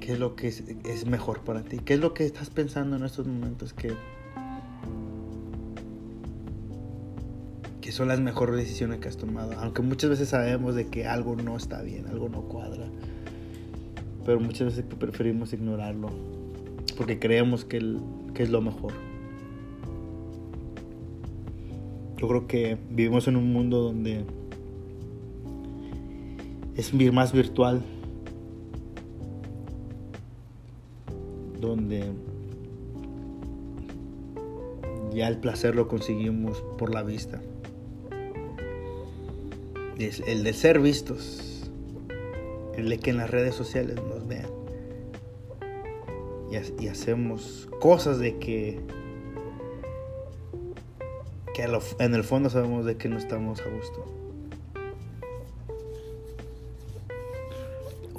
qué 0.09 0.13
es 0.13 0.19
lo 0.19 0.35
que 0.35 0.47
es, 0.47 1.05
mejor 1.05 1.41
para 1.41 1.61
ti? 1.61 1.77
¿Qué 1.77 1.93
es 1.93 1.99
lo 1.99 2.15
que 2.15 2.25
estás 2.25 2.49
pensando 2.49 2.95
en 2.95 3.03
estos 3.03 3.27
momentos 3.27 3.73
que 3.73 3.93
que 7.79 7.91
son 7.91 8.07
las 8.07 8.19
mejores 8.19 8.55
decisiones 8.55 9.01
que 9.01 9.07
has 9.07 9.17
tomado? 9.17 9.53
Aunque 9.59 9.83
muchas 9.83 10.09
veces 10.09 10.29
sabemos 10.29 10.73
de 10.73 10.87
que 10.87 11.05
algo 11.05 11.35
no 11.35 11.55
está 11.55 11.83
bien, 11.83 12.07
algo 12.07 12.27
no 12.27 12.41
cuadra. 12.41 12.87
Pero 14.25 14.39
muchas 14.39 14.75
veces 14.75 14.83
preferimos 14.97 15.53
ignorarlo 15.53 16.09
porque 16.97 17.19
creemos 17.19 17.63
que, 17.63 17.77
el, 17.77 17.99
que 18.33 18.41
es 18.41 18.49
lo 18.49 18.61
mejor. 18.61 18.93
Yo 22.17 22.27
creo 22.27 22.47
que 22.47 22.79
vivimos 22.89 23.27
en 23.27 23.35
un 23.35 23.53
mundo 23.53 23.83
donde 23.83 24.25
es 26.75 27.13
más 27.13 27.31
virtual, 27.31 27.83
donde 31.59 32.11
ya 35.13 35.27
el 35.27 35.37
placer 35.37 35.75
lo 35.75 35.87
conseguimos 35.87 36.63
por 36.77 36.93
la 36.93 37.03
vista. 37.03 37.41
Es 39.97 40.21
el 40.27 40.43
de 40.43 40.53
ser 40.53 40.79
vistos, 40.79 41.69
el 42.77 42.89
de 42.89 42.99
que 42.99 43.09
en 43.09 43.17
las 43.17 43.29
redes 43.29 43.55
sociales 43.55 43.95
nos 43.95 44.27
vean. 44.27 44.49
Y, 46.79 46.87
hacemos 46.87 47.69
cosas 47.79 48.17
de 48.17 48.39
que, 48.39 48.79
que 51.53 51.67
en 51.99 52.15
el 52.15 52.23
fondo 52.23 52.49
sabemos 52.49 52.85
de 52.85 52.97
que 52.97 53.07
no 53.07 53.17
estamos 53.17 53.61
a 53.61 53.69
gusto. 53.69 54.19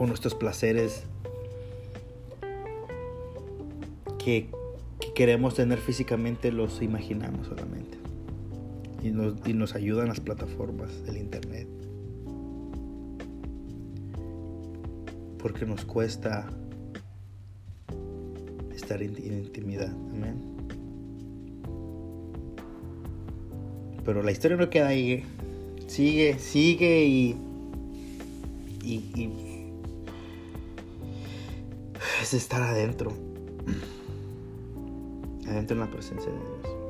o 0.00 0.06
nuestros 0.06 0.34
placeres 0.34 1.04
que, 4.22 4.48
queremos 5.14 5.54
tener 5.54 5.78
físicamente 5.78 6.52
los 6.52 6.82
imaginamos 6.82 7.46
solamente. 7.46 7.98
Y 9.02 9.10
nos, 9.10 9.34
y 9.46 9.54
nos 9.54 9.74
ayudan 9.74 10.08
las 10.08 10.20
plataformas 10.20 11.04
del 11.04 11.16
internet. 11.16 11.66
Porque 15.38 15.64
nos 15.64 15.86
cuesta 15.86 16.46
estar 18.74 19.02
en, 19.02 19.16
intimidad. 19.16 19.90
Amén. 19.90 20.36
Pero 24.04 24.22
la 24.22 24.32
historia 24.32 24.56
no 24.58 24.68
queda 24.68 24.88
ahí. 24.88 25.24
Sigue, 25.86 26.38
sigue 26.38 27.06
y, 27.06 27.36
y 28.84 29.70
es 32.22 32.34
estar 32.34 32.62
adentro. 32.62 33.30
En 35.68 35.78
la 35.78 35.90
presencia 35.90 36.32
de 36.32 36.38
Dios. 36.38 36.80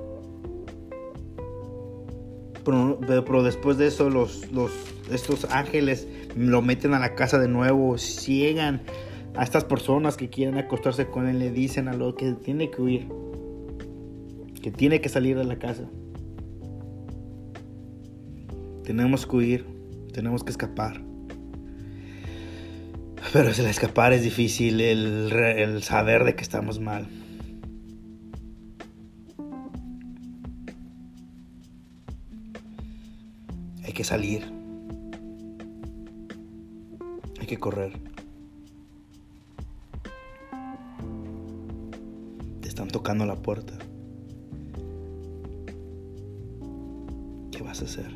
Pero, 2.65 3.43
después 3.43 3.79
de 3.79 3.89
eso, 3.89 4.11
los, 4.11 4.51
los, 4.53 4.71
estos 5.11 5.45
ángeles 5.51 6.07
lo 6.37 6.63
meten 6.63 6.95
a 6.95 6.99
la 6.99 7.15
casa 7.15 7.39
de 7.39 7.49
nuevo, 7.49 7.99
ciegan 7.99 8.83
a 9.35 9.43
estas 9.43 9.65
personas 9.65 10.17
que 10.17 10.29
quieren 10.29 10.57
acostarse 10.57 11.09
con 11.09 11.27
él, 11.27 11.39
le 11.39 11.51
dicen 11.51 11.89
a 11.89 11.95
lo 11.95 12.15
que 12.15 12.33
tiene 12.33 12.71
que 12.71 12.83
huir, 12.83 13.09
que 14.63 14.71
tiene 14.71 15.01
que 15.01 15.09
salir 15.09 15.37
de 15.37 15.45
la 15.45 15.59
casa. 15.59 15.85
Tenemos 18.85 19.27
que 19.27 19.37
huir, 19.37 19.67
tenemos 20.13 20.45
que 20.45 20.51
escapar. 20.51 21.03
Pero 23.33 23.51
el 23.51 23.67
escapar 23.67 24.13
es 24.13 24.23
difícil, 24.23 24.81
el, 24.81 25.83
saber 25.83 26.25
de 26.25 26.35
que 26.35 26.43
estamos 26.43 26.81
mal. 26.81 27.07
Que 34.01 34.05
salir. 34.05 34.43
Hay 37.39 37.47
que 37.47 37.59
correr. 37.59 37.93
Te 42.63 42.69
están 42.69 42.89
tocando 42.89 43.27
la 43.27 43.37
puerta. 43.37 43.75
¿Qué 47.53 47.63
vas 47.63 47.83
a 47.83 47.85
hacer? 47.85 48.11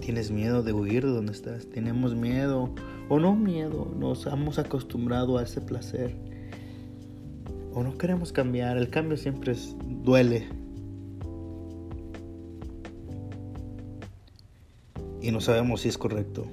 Tienes 0.00 0.30
miedo 0.30 0.62
de 0.62 0.74
huir 0.74 1.06
de 1.06 1.12
donde 1.12 1.32
estás. 1.32 1.70
Tenemos 1.70 2.14
miedo 2.14 2.68
o 3.08 3.18
no 3.18 3.34
miedo. 3.34 3.90
Nos 3.98 4.26
hemos 4.26 4.58
acostumbrado 4.58 5.38
a 5.38 5.44
ese 5.44 5.62
placer. 5.62 6.14
O 7.72 7.82
no 7.82 7.96
queremos 7.96 8.30
cambiar. 8.30 8.76
El 8.76 8.90
cambio 8.90 9.16
siempre 9.16 9.56
duele. 10.04 10.61
Y 15.22 15.30
no 15.30 15.40
sabemos 15.40 15.82
si 15.82 15.88
es 15.88 15.96
correcto. 15.96 16.46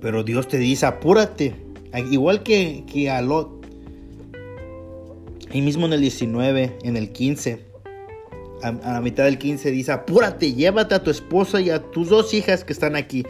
Pero 0.00 0.22
Dios 0.22 0.46
te 0.48 0.58
dice, 0.58 0.86
apúrate. 0.86 1.54
Igual 2.10 2.42
que, 2.42 2.84
que 2.86 3.10
a 3.10 3.20
Lot. 3.20 3.66
Ahí 5.50 5.60
mismo 5.60 5.86
en 5.86 5.94
el 5.94 6.00
19, 6.00 6.78
en 6.82 6.96
el 6.96 7.10
15 7.10 7.68
a, 8.62 8.72
la 8.72 9.00
mitad 9.00 9.24
del 9.24 9.38
15 9.38 9.70
dice, 9.70 9.92
apúrate, 9.92 10.52
llévate 10.52 10.94
a 10.94 11.02
tu 11.02 11.10
esposa 11.10 11.60
y 11.60 11.70
a 11.70 11.82
tus 11.82 12.08
dos 12.08 12.34
hijas 12.34 12.64
que 12.64 12.72
están 12.72 12.96
aquí, 12.96 13.24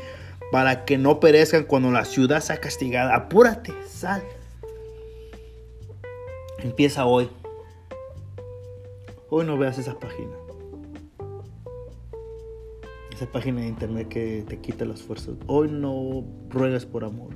para 0.50 0.84
que 0.84 0.98
no 0.98 1.20
perezcan 1.20 1.64
cuando 1.64 1.90
la 1.90 2.04
ciudad 2.04 2.40
sea 2.40 2.58
castigada. 2.58 3.14
Apúrate, 3.14 3.72
sal. 3.86 4.22
Empieza 6.62 7.06
hoy. 7.06 7.28
Hoy 9.30 9.44
no 9.44 9.58
veas 9.58 9.78
esa 9.78 9.98
página. 9.98 10.32
Esa 13.12 13.26
página 13.30 13.60
de 13.60 13.68
internet 13.68 14.08
que 14.08 14.44
te 14.48 14.58
quita 14.58 14.84
las 14.84 15.02
fuerzas. 15.02 15.36
Hoy 15.46 15.70
no 15.70 16.24
ruegues 16.48 16.86
por 16.86 17.04
amor. 17.04 17.34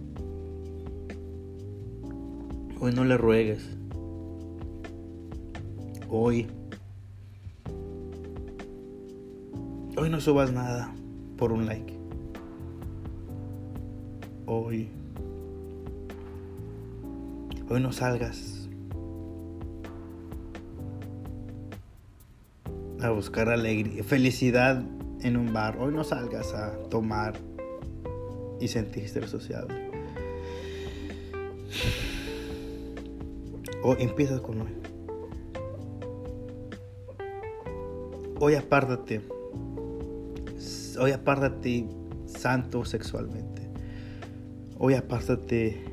Hoy 2.80 2.92
no 2.94 3.04
le 3.04 3.16
ruegues. 3.16 3.76
Hoy 6.08 6.48
Hoy 9.94 10.08
no 10.08 10.20
subas 10.20 10.50
nada 10.50 10.92
por 11.36 11.52
un 11.52 11.66
like. 11.66 11.92
Hoy. 14.46 14.88
Hoy 17.68 17.80
no 17.80 17.92
salgas 17.92 18.61
a 23.04 23.10
buscar 23.10 23.48
alegría, 23.48 24.04
felicidad 24.04 24.82
en 25.22 25.36
un 25.36 25.52
bar. 25.52 25.78
Hoy 25.78 25.92
no 25.92 26.04
salgas 26.04 26.52
a 26.54 26.76
tomar 26.88 27.34
y 28.60 28.68
sentirte 28.68 29.26
sociable. 29.26 29.90
Hoy 33.82 33.96
empiezas 34.00 34.40
con 34.40 34.62
hoy. 34.62 34.72
Hoy 38.38 38.54
apártate 38.54 39.22
hoy 40.98 41.12
apártate 41.12 41.88
santo 42.26 42.84
sexualmente. 42.84 43.68
Hoy 44.78 44.94
apártate 44.94 45.84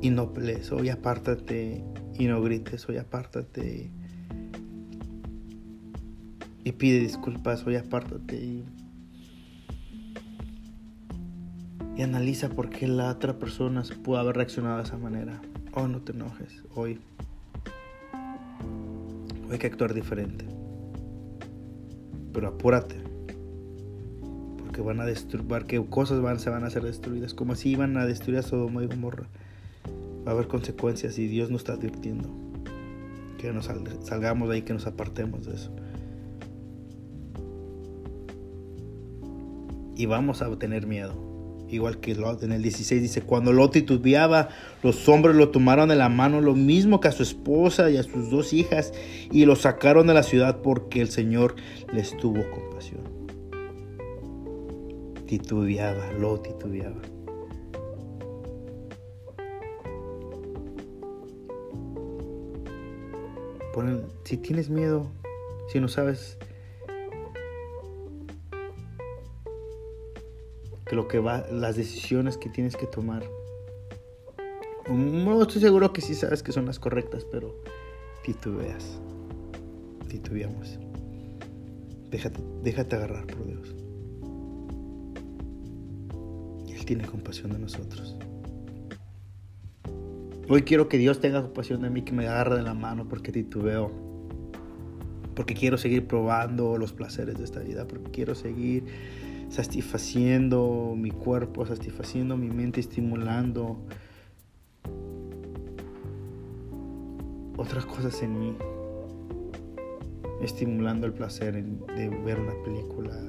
y 0.00 0.10
no 0.10 0.32
pelees. 0.32 0.72
Hoy 0.72 0.88
apártate 0.88 1.84
y 2.18 2.26
no 2.26 2.40
grites. 2.42 2.88
Hoy 2.88 2.96
apártate 2.96 3.90
y 6.64 6.72
pide 6.72 7.00
disculpas. 7.00 7.66
Hoy 7.66 7.76
apártate 7.76 8.36
y, 8.36 8.64
y 11.96 12.02
analiza 12.02 12.48
por 12.48 12.70
qué 12.70 12.86
la 12.86 13.10
otra 13.10 13.38
persona 13.38 13.82
pudo 14.02 14.18
haber 14.18 14.36
reaccionado 14.36 14.78
de 14.78 14.84
esa 14.84 14.98
manera. 14.98 15.40
Hoy 15.72 15.90
no 15.90 16.00
te 16.00 16.12
enojes. 16.12 16.62
Hoy, 16.74 16.98
hoy 19.46 19.52
hay 19.52 19.58
que 19.58 19.66
actuar 19.66 19.94
diferente 19.94 20.46
pero 22.36 22.48
apúrate. 22.48 22.96
Porque 24.58 24.82
van 24.82 25.00
a 25.00 25.06
destruir, 25.06 25.64
que 25.64 25.82
cosas 25.86 26.20
van, 26.20 26.38
se 26.38 26.50
van 26.50 26.64
a 26.64 26.70
ser 26.70 26.82
destruidas, 26.82 27.32
como 27.32 27.54
si 27.54 27.70
iban 27.70 27.96
a 27.96 28.04
destruir 28.04 28.40
a 28.40 28.42
Sodoma 28.42 28.84
y 28.84 28.88
Gomorra. 28.88 29.26
Va 30.26 30.32
a 30.32 30.34
haber 30.34 30.48
consecuencias 30.48 31.18
y 31.18 31.28
Dios 31.28 31.50
nos 31.50 31.60
está 31.60 31.74
advirtiendo. 31.74 32.28
Que 33.38 33.52
nos 33.52 33.70
salgamos 34.02 34.48
de 34.48 34.56
ahí, 34.56 34.62
que 34.62 34.72
nos 34.72 34.86
apartemos 34.86 35.46
de 35.46 35.54
eso. 35.54 35.70
Y 39.94 40.06
vamos 40.06 40.42
a 40.42 40.58
tener 40.58 40.86
miedo. 40.86 41.14
Igual 41.68 41.98
que 41.98 42.14
Lot 42.14 42.42
en 42.42 42.52
el 42.52 42.62
16 42.62 43.02
dice, 43.02 43.22
cuando 43.22 43.52
Lot 43.52 43.72
titubeaba, 43.72 44.48
los 44.82 45.08
hombres 45.08 45.34
lo 45.34 45.50
tomaron 45.50 45.88
de 45.88 45.96
la 45.96 46.08
mano, 46.08 46.40
lo 46.40 46.54
mismo 46.54 47.00
que 47.00 47.08
a 47.08 47.12
su 47.12 47.22
esposa 47.22 47.90
y 47.90 47.96
a 47.96 48.02
sus 48.02 48.30
dos 48.30 48.52
hijas, 48.52 48.92
y 49.32 49.46
lo 49.46 49.56
sacaron 49.56 50.06
de 50.06 50.14
la 50.14 50.22
ciudad 50.22 50.60
porque 50.62 51.00
el 51.00 51.08
Señor 51.08 51.56
les 51.92 52.16
tuvo 52.16 52.48
compasión. 52.50 53.00
Titubeaba, 55.26 56.12
Lot 56.12 56.44
titubeaba. 56.44 57.15
Si 64.24 64.36
tienes 64.38 64.70
miedo, 64.70 65.10
si 65.68 65.80
no 65.80 65.88
sabes 65.88 66.38
que 70.86 70.96
lo 70.96 71.08
que 71.08 71.18
va, 71.18 71.46
las 71.50 71.76
decisiones 71.76 72.38
que 72.38 72.48
tienes 72.48 72.76
que 72.76 72.86
tomar. 72.86 73.24
No 74.88 75.42
estoy 75.42 75.60
seguro 75.60 75.92
que 75.92 76.00
sí 76.00 76.14
sabes 76.14 76.42
que 76.42 76.52
son 76.52 76.64
las 76.66 76.78
correctas, 76.78 77.26
pero 77.30 77.56
titubeas. 78.24 79.00
Titubeamos. 80.08 80.78
Déjate, 82.10 82.40
déjate 82.62 82.96
agarrar 82.96 83.26
por 83.26 83.46
Dios. 83.46 83.74
Él 86.68 86.86
tiene 86.86 87.04
compasión 87.04 87.52
de 87.52 87.58
nosotros. 87.58 88.16
Hoy 90.48 90.62
quiero 90.62 90.88
que 90.88 90.96
Dios 90.96 91.18
tenga 91.18 91.42
compasión 91.42 91.82
de 91.82 91.90
mí, 91.90 92.02
que 92.02 92.12
me 92.12 92.28
agarre 92.28 92.54
de 92.54 92.62
la 92.62 92.72
mano 92.72 93.08
porque 93.08 93.32
titubeo. 93.32 93.90
Porque 95.34 95.54
quiero 95.54 95.76
seguir 95.76 96.06
probando 96.06 96.78
los 96.78 96.92
placeres 96.92 97.36
de 97.36 97.42
esta 97.42 97.58
vida, 97.60 97.88
porque 97.88 98.12
quiero 98.12 98.36
seguir 98.36 98.84
satisfaciendo 99.48 100.94
mi 100.96 101.10
cuerpo, 101.10 101.66
satisfaciendo 101.66 102.36
mi 102.36 102.48
mente, 102.48 102.78
estimulando 102.78 103.76
otras 107.56 107.84
cosas 107.84 108.22
en 108.22 108.38
mí, 108.38 108.56
estimulando 110.42 111.08
el 111.08 111.12
placer 111.12 111.54
de 111.54 112.08
ver 112.24 112.38
una 112.38 112.54
película, 112.64 113.20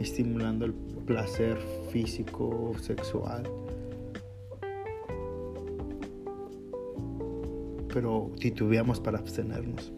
estimulando 0.00 0.64
el 0.64 0.72
placer 0.72 1.58
físico, 1.92 2.72
sexual. 2.80 3.59
Pero 7.92 8.32
titubeamos 8.38 9.00
para 9.00 9.18
abstenernos. 9.18 9.92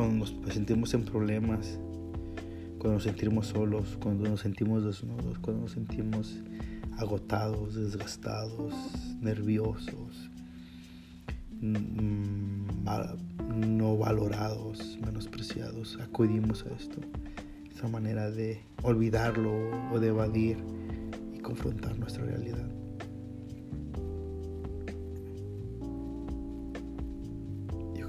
cuando 0.00 0.24
nos 0.24 0.54
sentimos 0.54 0.94
en 0.94 1.04
problemas, 1.04 1.78
cuando 2.78 2.94
nos 2.94 3.02
sentimos 3.02 3.48
solos, 3.48 3.98
cuando 4.00 4.30
nos 4.30 4.40
sentimos 4.40 4.82
desnudos, 4.82 5.38
cuando 5.40 5.64
nos 5.64 5.72
sentimos 5.72 6.36
agotados, 6.96 7.74
desgastados, 7.74 8.72
nerviosos, 9.20 10.30
mm, 11.60 12.86
no 13.76 13.98
valorados, 13.98 14.98
menospreciados, 15.04 15.98
acudimos 16.00 16.64
a 16.64 16.70
esto. 16.74 16.98
Esta 17.70 17.86
manera 17.86 18.30
de 18.30 18.62
olvidarlo 18.82 19.52
o 19.92 20.00
de 20.00 20.08
evadir 20.08 20.56
y 21.34 21.40
confrontar 21.40 21.98
nuestra 21.98 22.24
realidad. 22.24 22.79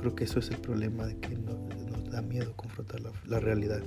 Creo 0.02 0.16
que 0.16 0.24
eso 0.24 0.40
es 0.40 0.50
el 0.50 0.58
problema 0.58 1.06
de 1.06 1.20
que 1.20 1.30
no, 1.36 1.54
da 2.10 2.24
miedo 2.24 2.54
confrontar 2.56 3.00
la, 3.28 3.40
realidad. 3.40 3.84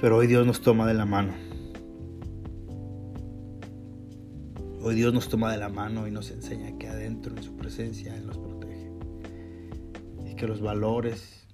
Pero 0.00 0.18
hoy 0.18 0.26
Dios 0.26 0.46
nos 0.46 0.60
toma 0.60 0.86
de 0.86 0.94
la 0.94 1.06
mano. 1.06 1.32
Hoy 4.82 4.94
Dios 4.94 5.14
nos 5.14 5.28
toma 5.28 5.50
de 5.50 5.58
la 5.58 5.70
mano 5.70 6.06
y 6.06 6.10
nos 6.10 6.30
enseña 6.30 6.76
que 6.76 6.86
adentro, 6.88 7.34
en 7.34 7.42
su 7.42 7.56
presencia, 7.56 8.14
Él 8.14 8.26
nos 8.26 8.36
protege. 8.36 8.92
Y 10.30 10.34
que 10.36 10.46
los 10.46 10.60
valores, 10.60 11.46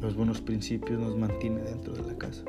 los 0.00 0.16
buenos 0.16 0.40
principios 0.40 0.98
nos 0.98 1.16
mantienen 1.18 1.64
dentro 1.64 1.92
de 1.92 2.02
la 2.04 2.16
casa. 2.16 2.42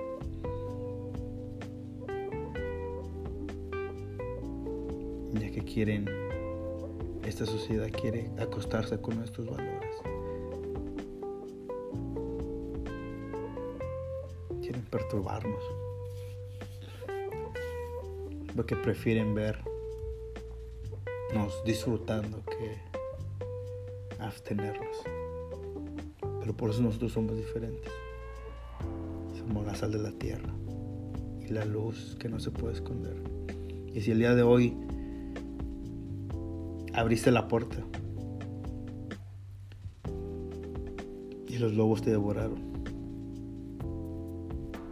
Ya 5.34 5.52
que 5.52 5.62
quieren 5.64 6.06
esta 7.24 7.46
sociedad 7.46 7.90
quiere 7.90 8.30
acostarse 8.40 9.00
con 9.00 9.18
nuestros 9.18 9.48
valores. 9.48 9.96
Quieren 14.62 14.84
perturbarnos. 14.90 15.64
Porque 18.56 18.76
prefieren 18.76 19.34
vernos 19.34 19.64
disfrutando 21.66 22.44
que 22.46 22.78
abstenernos. 24.20 24.98
Pero 26.40 26.58
por 26.58 26.72
eso 26.72 26.82
nosotros 26.82 27.14
somos 27.14 27.38
diferentes. 27.38 27.92
Somos 29.38 29.66
la 29.66 29.76
sal 29.76 29.92
de 29.92 30.00
la 30.00 30.12
tierra 30.12 30.54
y 31.40 31.48
la 31.48 31.66
luz 31.66 32.18
que 32.20 32.30
no 32.30 32.40
se 32.40 32.52
puede 32.52 32.74
esconder. 32.74 33.16
Y 33.94 34.02
si 34.02 34.12
el 34.12 34.20
día 34.20 34.36
de 34.36 34.44
hoy 34.44 34.76
abriste 37.02 37.32
la 37.32 37.48
puerta 37.48 37.78
y 41.48 41.58
los 41.58 41.74
lobos 41.74 42.04
te 42.04 42.12
devoraron. 42.12 42.60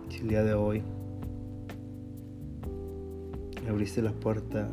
Si 0.10 0.18
el 0.22 0.28
día 0.28 0.44
de 0.44 0.56
hoy 0.56 0.82
abriste 3.70 4.02
la 4.02 4.12
puerta 4.12 4.68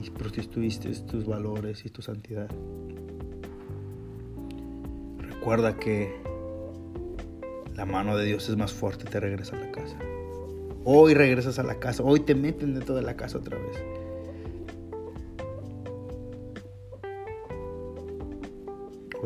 y 0.00 0.10
prostituiste 0.10 0.90
tus 1.00 1.26
valores 1.26 1.84
y 1.84 1.90
tu 1.90 2.00
santidad, 2.02 2.48
recuerda 5.18 5.76
que 5.76 6.14
la 7.74 7.84
mano 7.84 8.16
de 8.16 8.26
Dios 8.26 8.48
es 8.48 8.56
más 8.56 8.72
fuerte 8.72 9.06
te 9.06 9.18
regresa 9.18 9.56
a 9.56 9.60
la 9.60 9.72
casa. 9.72 9.98
Hoy 10.84 11.14
regresas 11.14 11.58
a 11.58 11.64
la 11.64 11.80
casa, 11.80 12.04
hoy 12.04 12.20
te 12.20 12.36
meten 12.36 12.74
dentro 12.74 12.94
de 12.94 13.02
la 13.02 13.16
casa 13.16 13.38
otra 13.38 13.58
vez. 13.58 13.95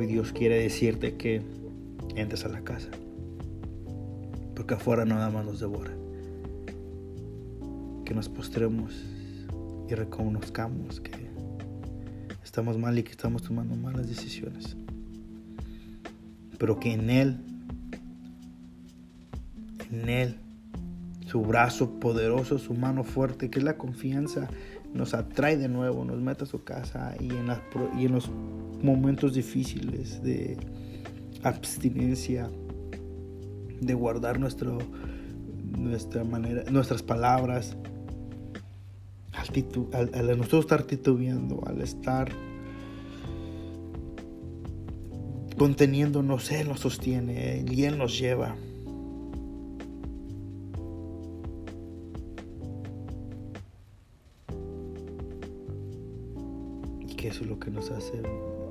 Dios 0.07 0.33
quiere 0.33 0.61
decirte 0.61 1.17
que 1.17 1.43
entres 2.17 2.45
a 2.45 2.49
la 2.49 2.63
casa. 2.63 2.91
Porque 4.55 4.75
afuera 4.75 5.05
nada 5.05 5.31
más 5.31 5.45
nos 5.45 5.61
devora. 5.61 5.93
Que 8.05 8.15
nos 8.15 8.29
postremos 8.29 9.05
y 9.89 9.95
reconozcamos 9.95 11.01
que 11.01 11.31
estamos 12.45 12.79
mal 12.79 12.99
y 12.99 13.03
que 13.03 13.13
estamos 13.13 13.43
tomando 13.43 13.77
malas 13.77 14.09
decisiones. 14.09 14.77
Pero 16.59 16.79
que 16.79 16.93
en 16.93 17.11
Él, 17.11 17.39
en 19.91 20.09
Él, 20.09 20.37
su 21.27 21.43
brazo 21.43 22.01
poderoso, 22.01 22.59
su 22.59 22.75
mano 22.75 23.05
fuerte, 23.05 23.51
que 23.51 23.61
es 23.61 23.65
la 23.65 23.79
confianza, 23.79 24.49
nos 24.95 25.15
atrae 25.15 25.57
de 25.57 25.69
nuevo, 25.69 26.05
nos 26.05 26.21
mete 26.21 26.45
a 26.45 26.47
su 26.47 26.65
casa 26.65 27.15
y 27.21 27.31
en, 27.31 27.49
y 27.99 28.07
en 28.07 28.13
los 28.13 28.31
momentos 28.83 29.35
difíciles 29.35 30.23
de 30.23 30.57
abstinencia, 31.43 32.51
de 33.81 33.95
guardar 33.95 34.39
nuestro, 34.39 34.79
nuestra 35.79 36.25
manera, 36.25 36.65
nuestras 36.71 37.03
palabras, 37.03 37.77
al, 39.93 40.11
al, 40.15 40.39
nosotros 40.39 40.65
estar 40.65 40.83
titubeando, 40.83 41.63
al 41.67 41.81
estar 41.81 42.31
conteniéndonos, 45.57 46.51
Él 46.53 46.69
nos 46.69 46.81
sostiene 46.81 47.65
y 47.71 47.85
Él 47.85 47.99
nos 47.99 48.19
lleva. 48.19 48.57
que 57.21 57.29
eso 57.29 57.45
es 57.45 57.51
lo 57.51 57.59
que 57.61 57.71
nos 57.71 57.91
hace, 57.91 58.23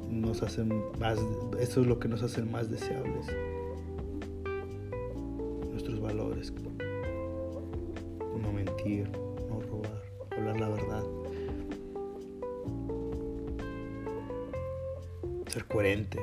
nos 0.09 0.41
hacen 0.41 0.69
más, 0.99 1.19
eso 1.59 1.81
es 1.81 1.87
lo 1.87 1.99
que 1.99 2.07
nos 2.07 2.23
hace 2.23 2.41
más 2.41 2.67
deseables, 2.67 3.27
nuestros 5.69 6.01
valores, 6.01 6.51
no 8.41 8.51
mentir, 8.51 9.07
no 9.47 9.61
robar, 9.61 10.01
hablar 10.31 10.59
la 10.59 10.69
verdad, 10.69 11.03
ser 15.45 15.65
coherente. 15.65 16.19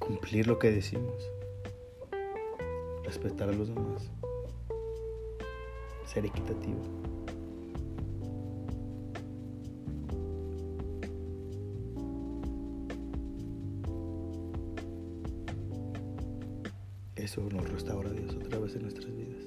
cumplir 0.00 0.48
lo 0.48 0.58
que 0.58 0.72
decimos, 0.72 1.30
respetar 3.04 3.48
a 3.48 3.52
los 3.52 3.68
demás 3.68 4.10
ser 6.12 6.26
equitativo. 6.26 6.80
Eso 17.14 17.42
nos 17.52 17.70
restaura 17.70 18.10
Dios 18.10 18.34
otra 18.34 18.58
vez 18.58 18.74
en 18.74 18.82
nuestras 18.82 19.06
vidas. 19.14 19.44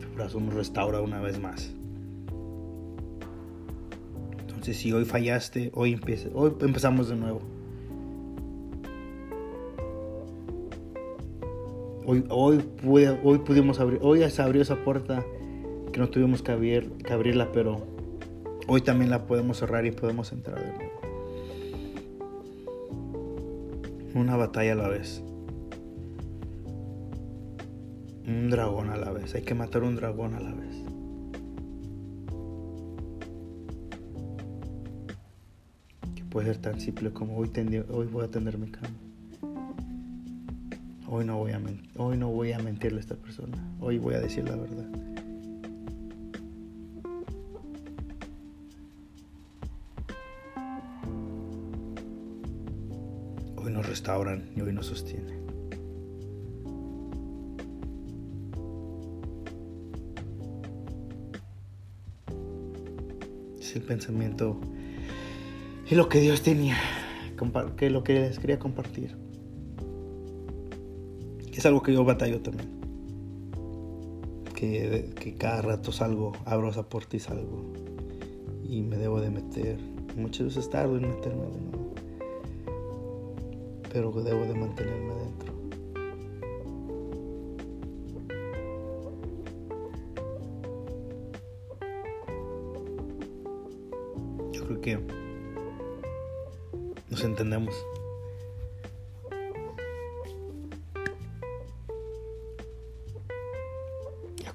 Tu 0.00 0.14
brazo 0.16 0.40
nos 0.40 0.54
restaura 0.54 1.00
una 1.00 1.20
vez 1.20 1.38
más. 1.38 1.72
Entonces, 4.40 4.78
si 4.78 4.92
hoy 4.92 5.04
fallaste, 5.04 5.70
hoy, 5.74 5.92
empieza, 5.92 6.28
hoy 6.34 6.56
empezamos 6.60 7.08
de 7.08 7.16
nuevo. 7.16 7.63
Hoy, 12.06 12.22
hoy, 12.28 12.62
hoy 13.22 13.38
pudimos 13.38 13.80
abrir, 13.80 13.98
hoy 14.02 14.28
se 14.28 14.42
abrió 14.42 14.60
esa 14.60 14.76
puerta 14.76 15.24
que 15.90 15.98
no 15.98 16.10
tuvimos 16.10 16.42
que, 16.42 16.52
abrir, 16.52 16.90
que 16.98 17.14
abrirla, 17.14 17.50
pero 17.50 17.86
hoy 18.66 18.82
también 18.82 19.10
la 19.10 19.26
podemos 19.26 19.56
cerrar 19.56 19.86
y 19.86 19.90
podemos 19.90 20.30
entrar 20.32 20.60
de 20.60 20.70
nuevo. 20.76 20.92
Una 24.14 24.36
batalla 24.36 24.72
a 24.72 24.76
la 24.76 24.88
vez. 24.88 25.22
Un 28.26 28.50
dragón 28.50 28.90
a 28.90 28.98
la 28.98 29.10
vez. 29.10 29.34
Hay 29.34 29.42
que 29.42 29.54
matar 29.54 29.82
un 29.82 29.96
dragón 29.96 30.34
a 30.34 30.40
la 30.40 30.52
vez. 30.52 30.76
Que 36.14 36.24
puede 36.24 36.48
ser 36.48 36.58
tan 36.58 36.80
simple 36.80 37.12
como 37.12 37.38
hoy, 37.38 37.50
hoy 37.90 38.06
voy 38.08 38.24
a 38.24 38.28
tender 38.28 38.58
mi 38.58 38.70
cama. 38.70 38.94
Hoy 41.16 41.24
no, 41.24 41.38
voy 41.38 41.52
a 41.52 41.60
hoy 41.94 42.16
no 42.16 42.28
voy 42.28 42.50
a 42.50 42.58
mentirle 42.58 42.98
a 42.98 43.00
esta 43.00 43.14
persona. 43.14 43.56
Hoy 43.78 43.98
voy 43.98 44.14
a 44.14 44.20
decir 44.20 44.48
la 44.48 44.56
verdad. 44.56 44.84
hoy 53.54 53.72
nos 53.72 53.86
restauran 53.86 54.50
y 54.56 54.60
hoy 54.60 54.72
nos 54.72 54.86
sostienen. 54.86 55.46
Es 63.60 63.76
el 63.76 63.82
pensamiento 63.82 64.60
y 65.88 65.94
lo 65.94 66.08
que 66.08 66.18
Dios 66.18 66.42
tenía, 66.42 66.76
que 67.76 67.88
lo 67.88 68.02
que 68.02 68.14
les 68.14 68.40
quería 68.40 68.58
compartir. 68.58 69.23
Es 71.54 71.64
algo 71.66 71.82
que 71.82 71.92
yo 71.92 72.04
batallo 72.04 72.40
también. 72.40 72.68
Que, 74.54 75.10
que 75.18 75.34
cada 75.34 75.62
rato 75.62 75.92
salgo, 75.92 76.32
abro 76.44 76.70
puerta 76.88 77.16
y 77.16 77.20
salgo. 77.20 77.72
Y 78.62 78.82
me 78.82 78.96
debo 78.96 79.20
de 79.20 79.30
meter. 79.30 79.78
Muchas 80.16 80.46
veces 80.46 80.70
tardo 80.70 80.96
en 80.96 81.08
meterme 81.08 81.42
de 81.42 81.60
nuevo 81.60 81.84
pero 83.94 84.10
debo 84.10 84.44
de 84.44 84.54
mantenerme 84.54 85.14
dentro. 85.14 85.54
Yo 94.52 94.66
creo 94.66 94.80
que 94.80 94.98
nos 97.08 97.22
entendemos. 97.22 97.72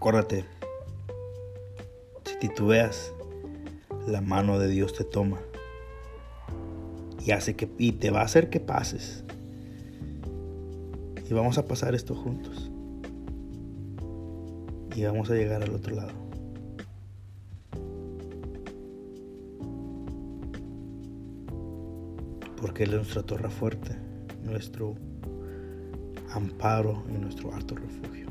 Acuérdate, 0.09 0.43
si 2.25 2.39
titubeas, 2.39 3.13
la 4.07 4.21
mano 4.21 4.57
de 4.57 4.67
Dios 4.67 4.93
te 4.93 5.03
toma 5.03 5.39
y 7.23 7.29
hace 7.29 7.55
que 7.55 7.69
y 7.77 7.91
te 7.91 8.09
va 8.09 8.21
a 8.21 8.23
hacer 8.23 8.49
que 8.49 8.59
pases 8.59 9.23
y 11.29 11.33
vamos 11.35 11.59
a 11.59 11.65
pasar 11.65 11.93
esto 11.93 12.15
juntos. 12.15 12.71
Y 14.95 15.03
vamos 15.03 15.29
a 15.29 15.35
llegar 15.35 15.61
al 15.61 15.75
otro 15.75 15.95
lado. 15.95 16.13
Porque 22.59 22.83
Él 22.83 22.89
es 22.89 22.95
nuestra 22.95 23.21
torre 23.21 23.49
fuerte, 23.51 23.95
nuestro 24.43 24.95
amparo 26.33 27.03
y 27.07 27.17
nuestro 27.19 27.53
alto 27.53 27.75
refugio. 27.75 28.28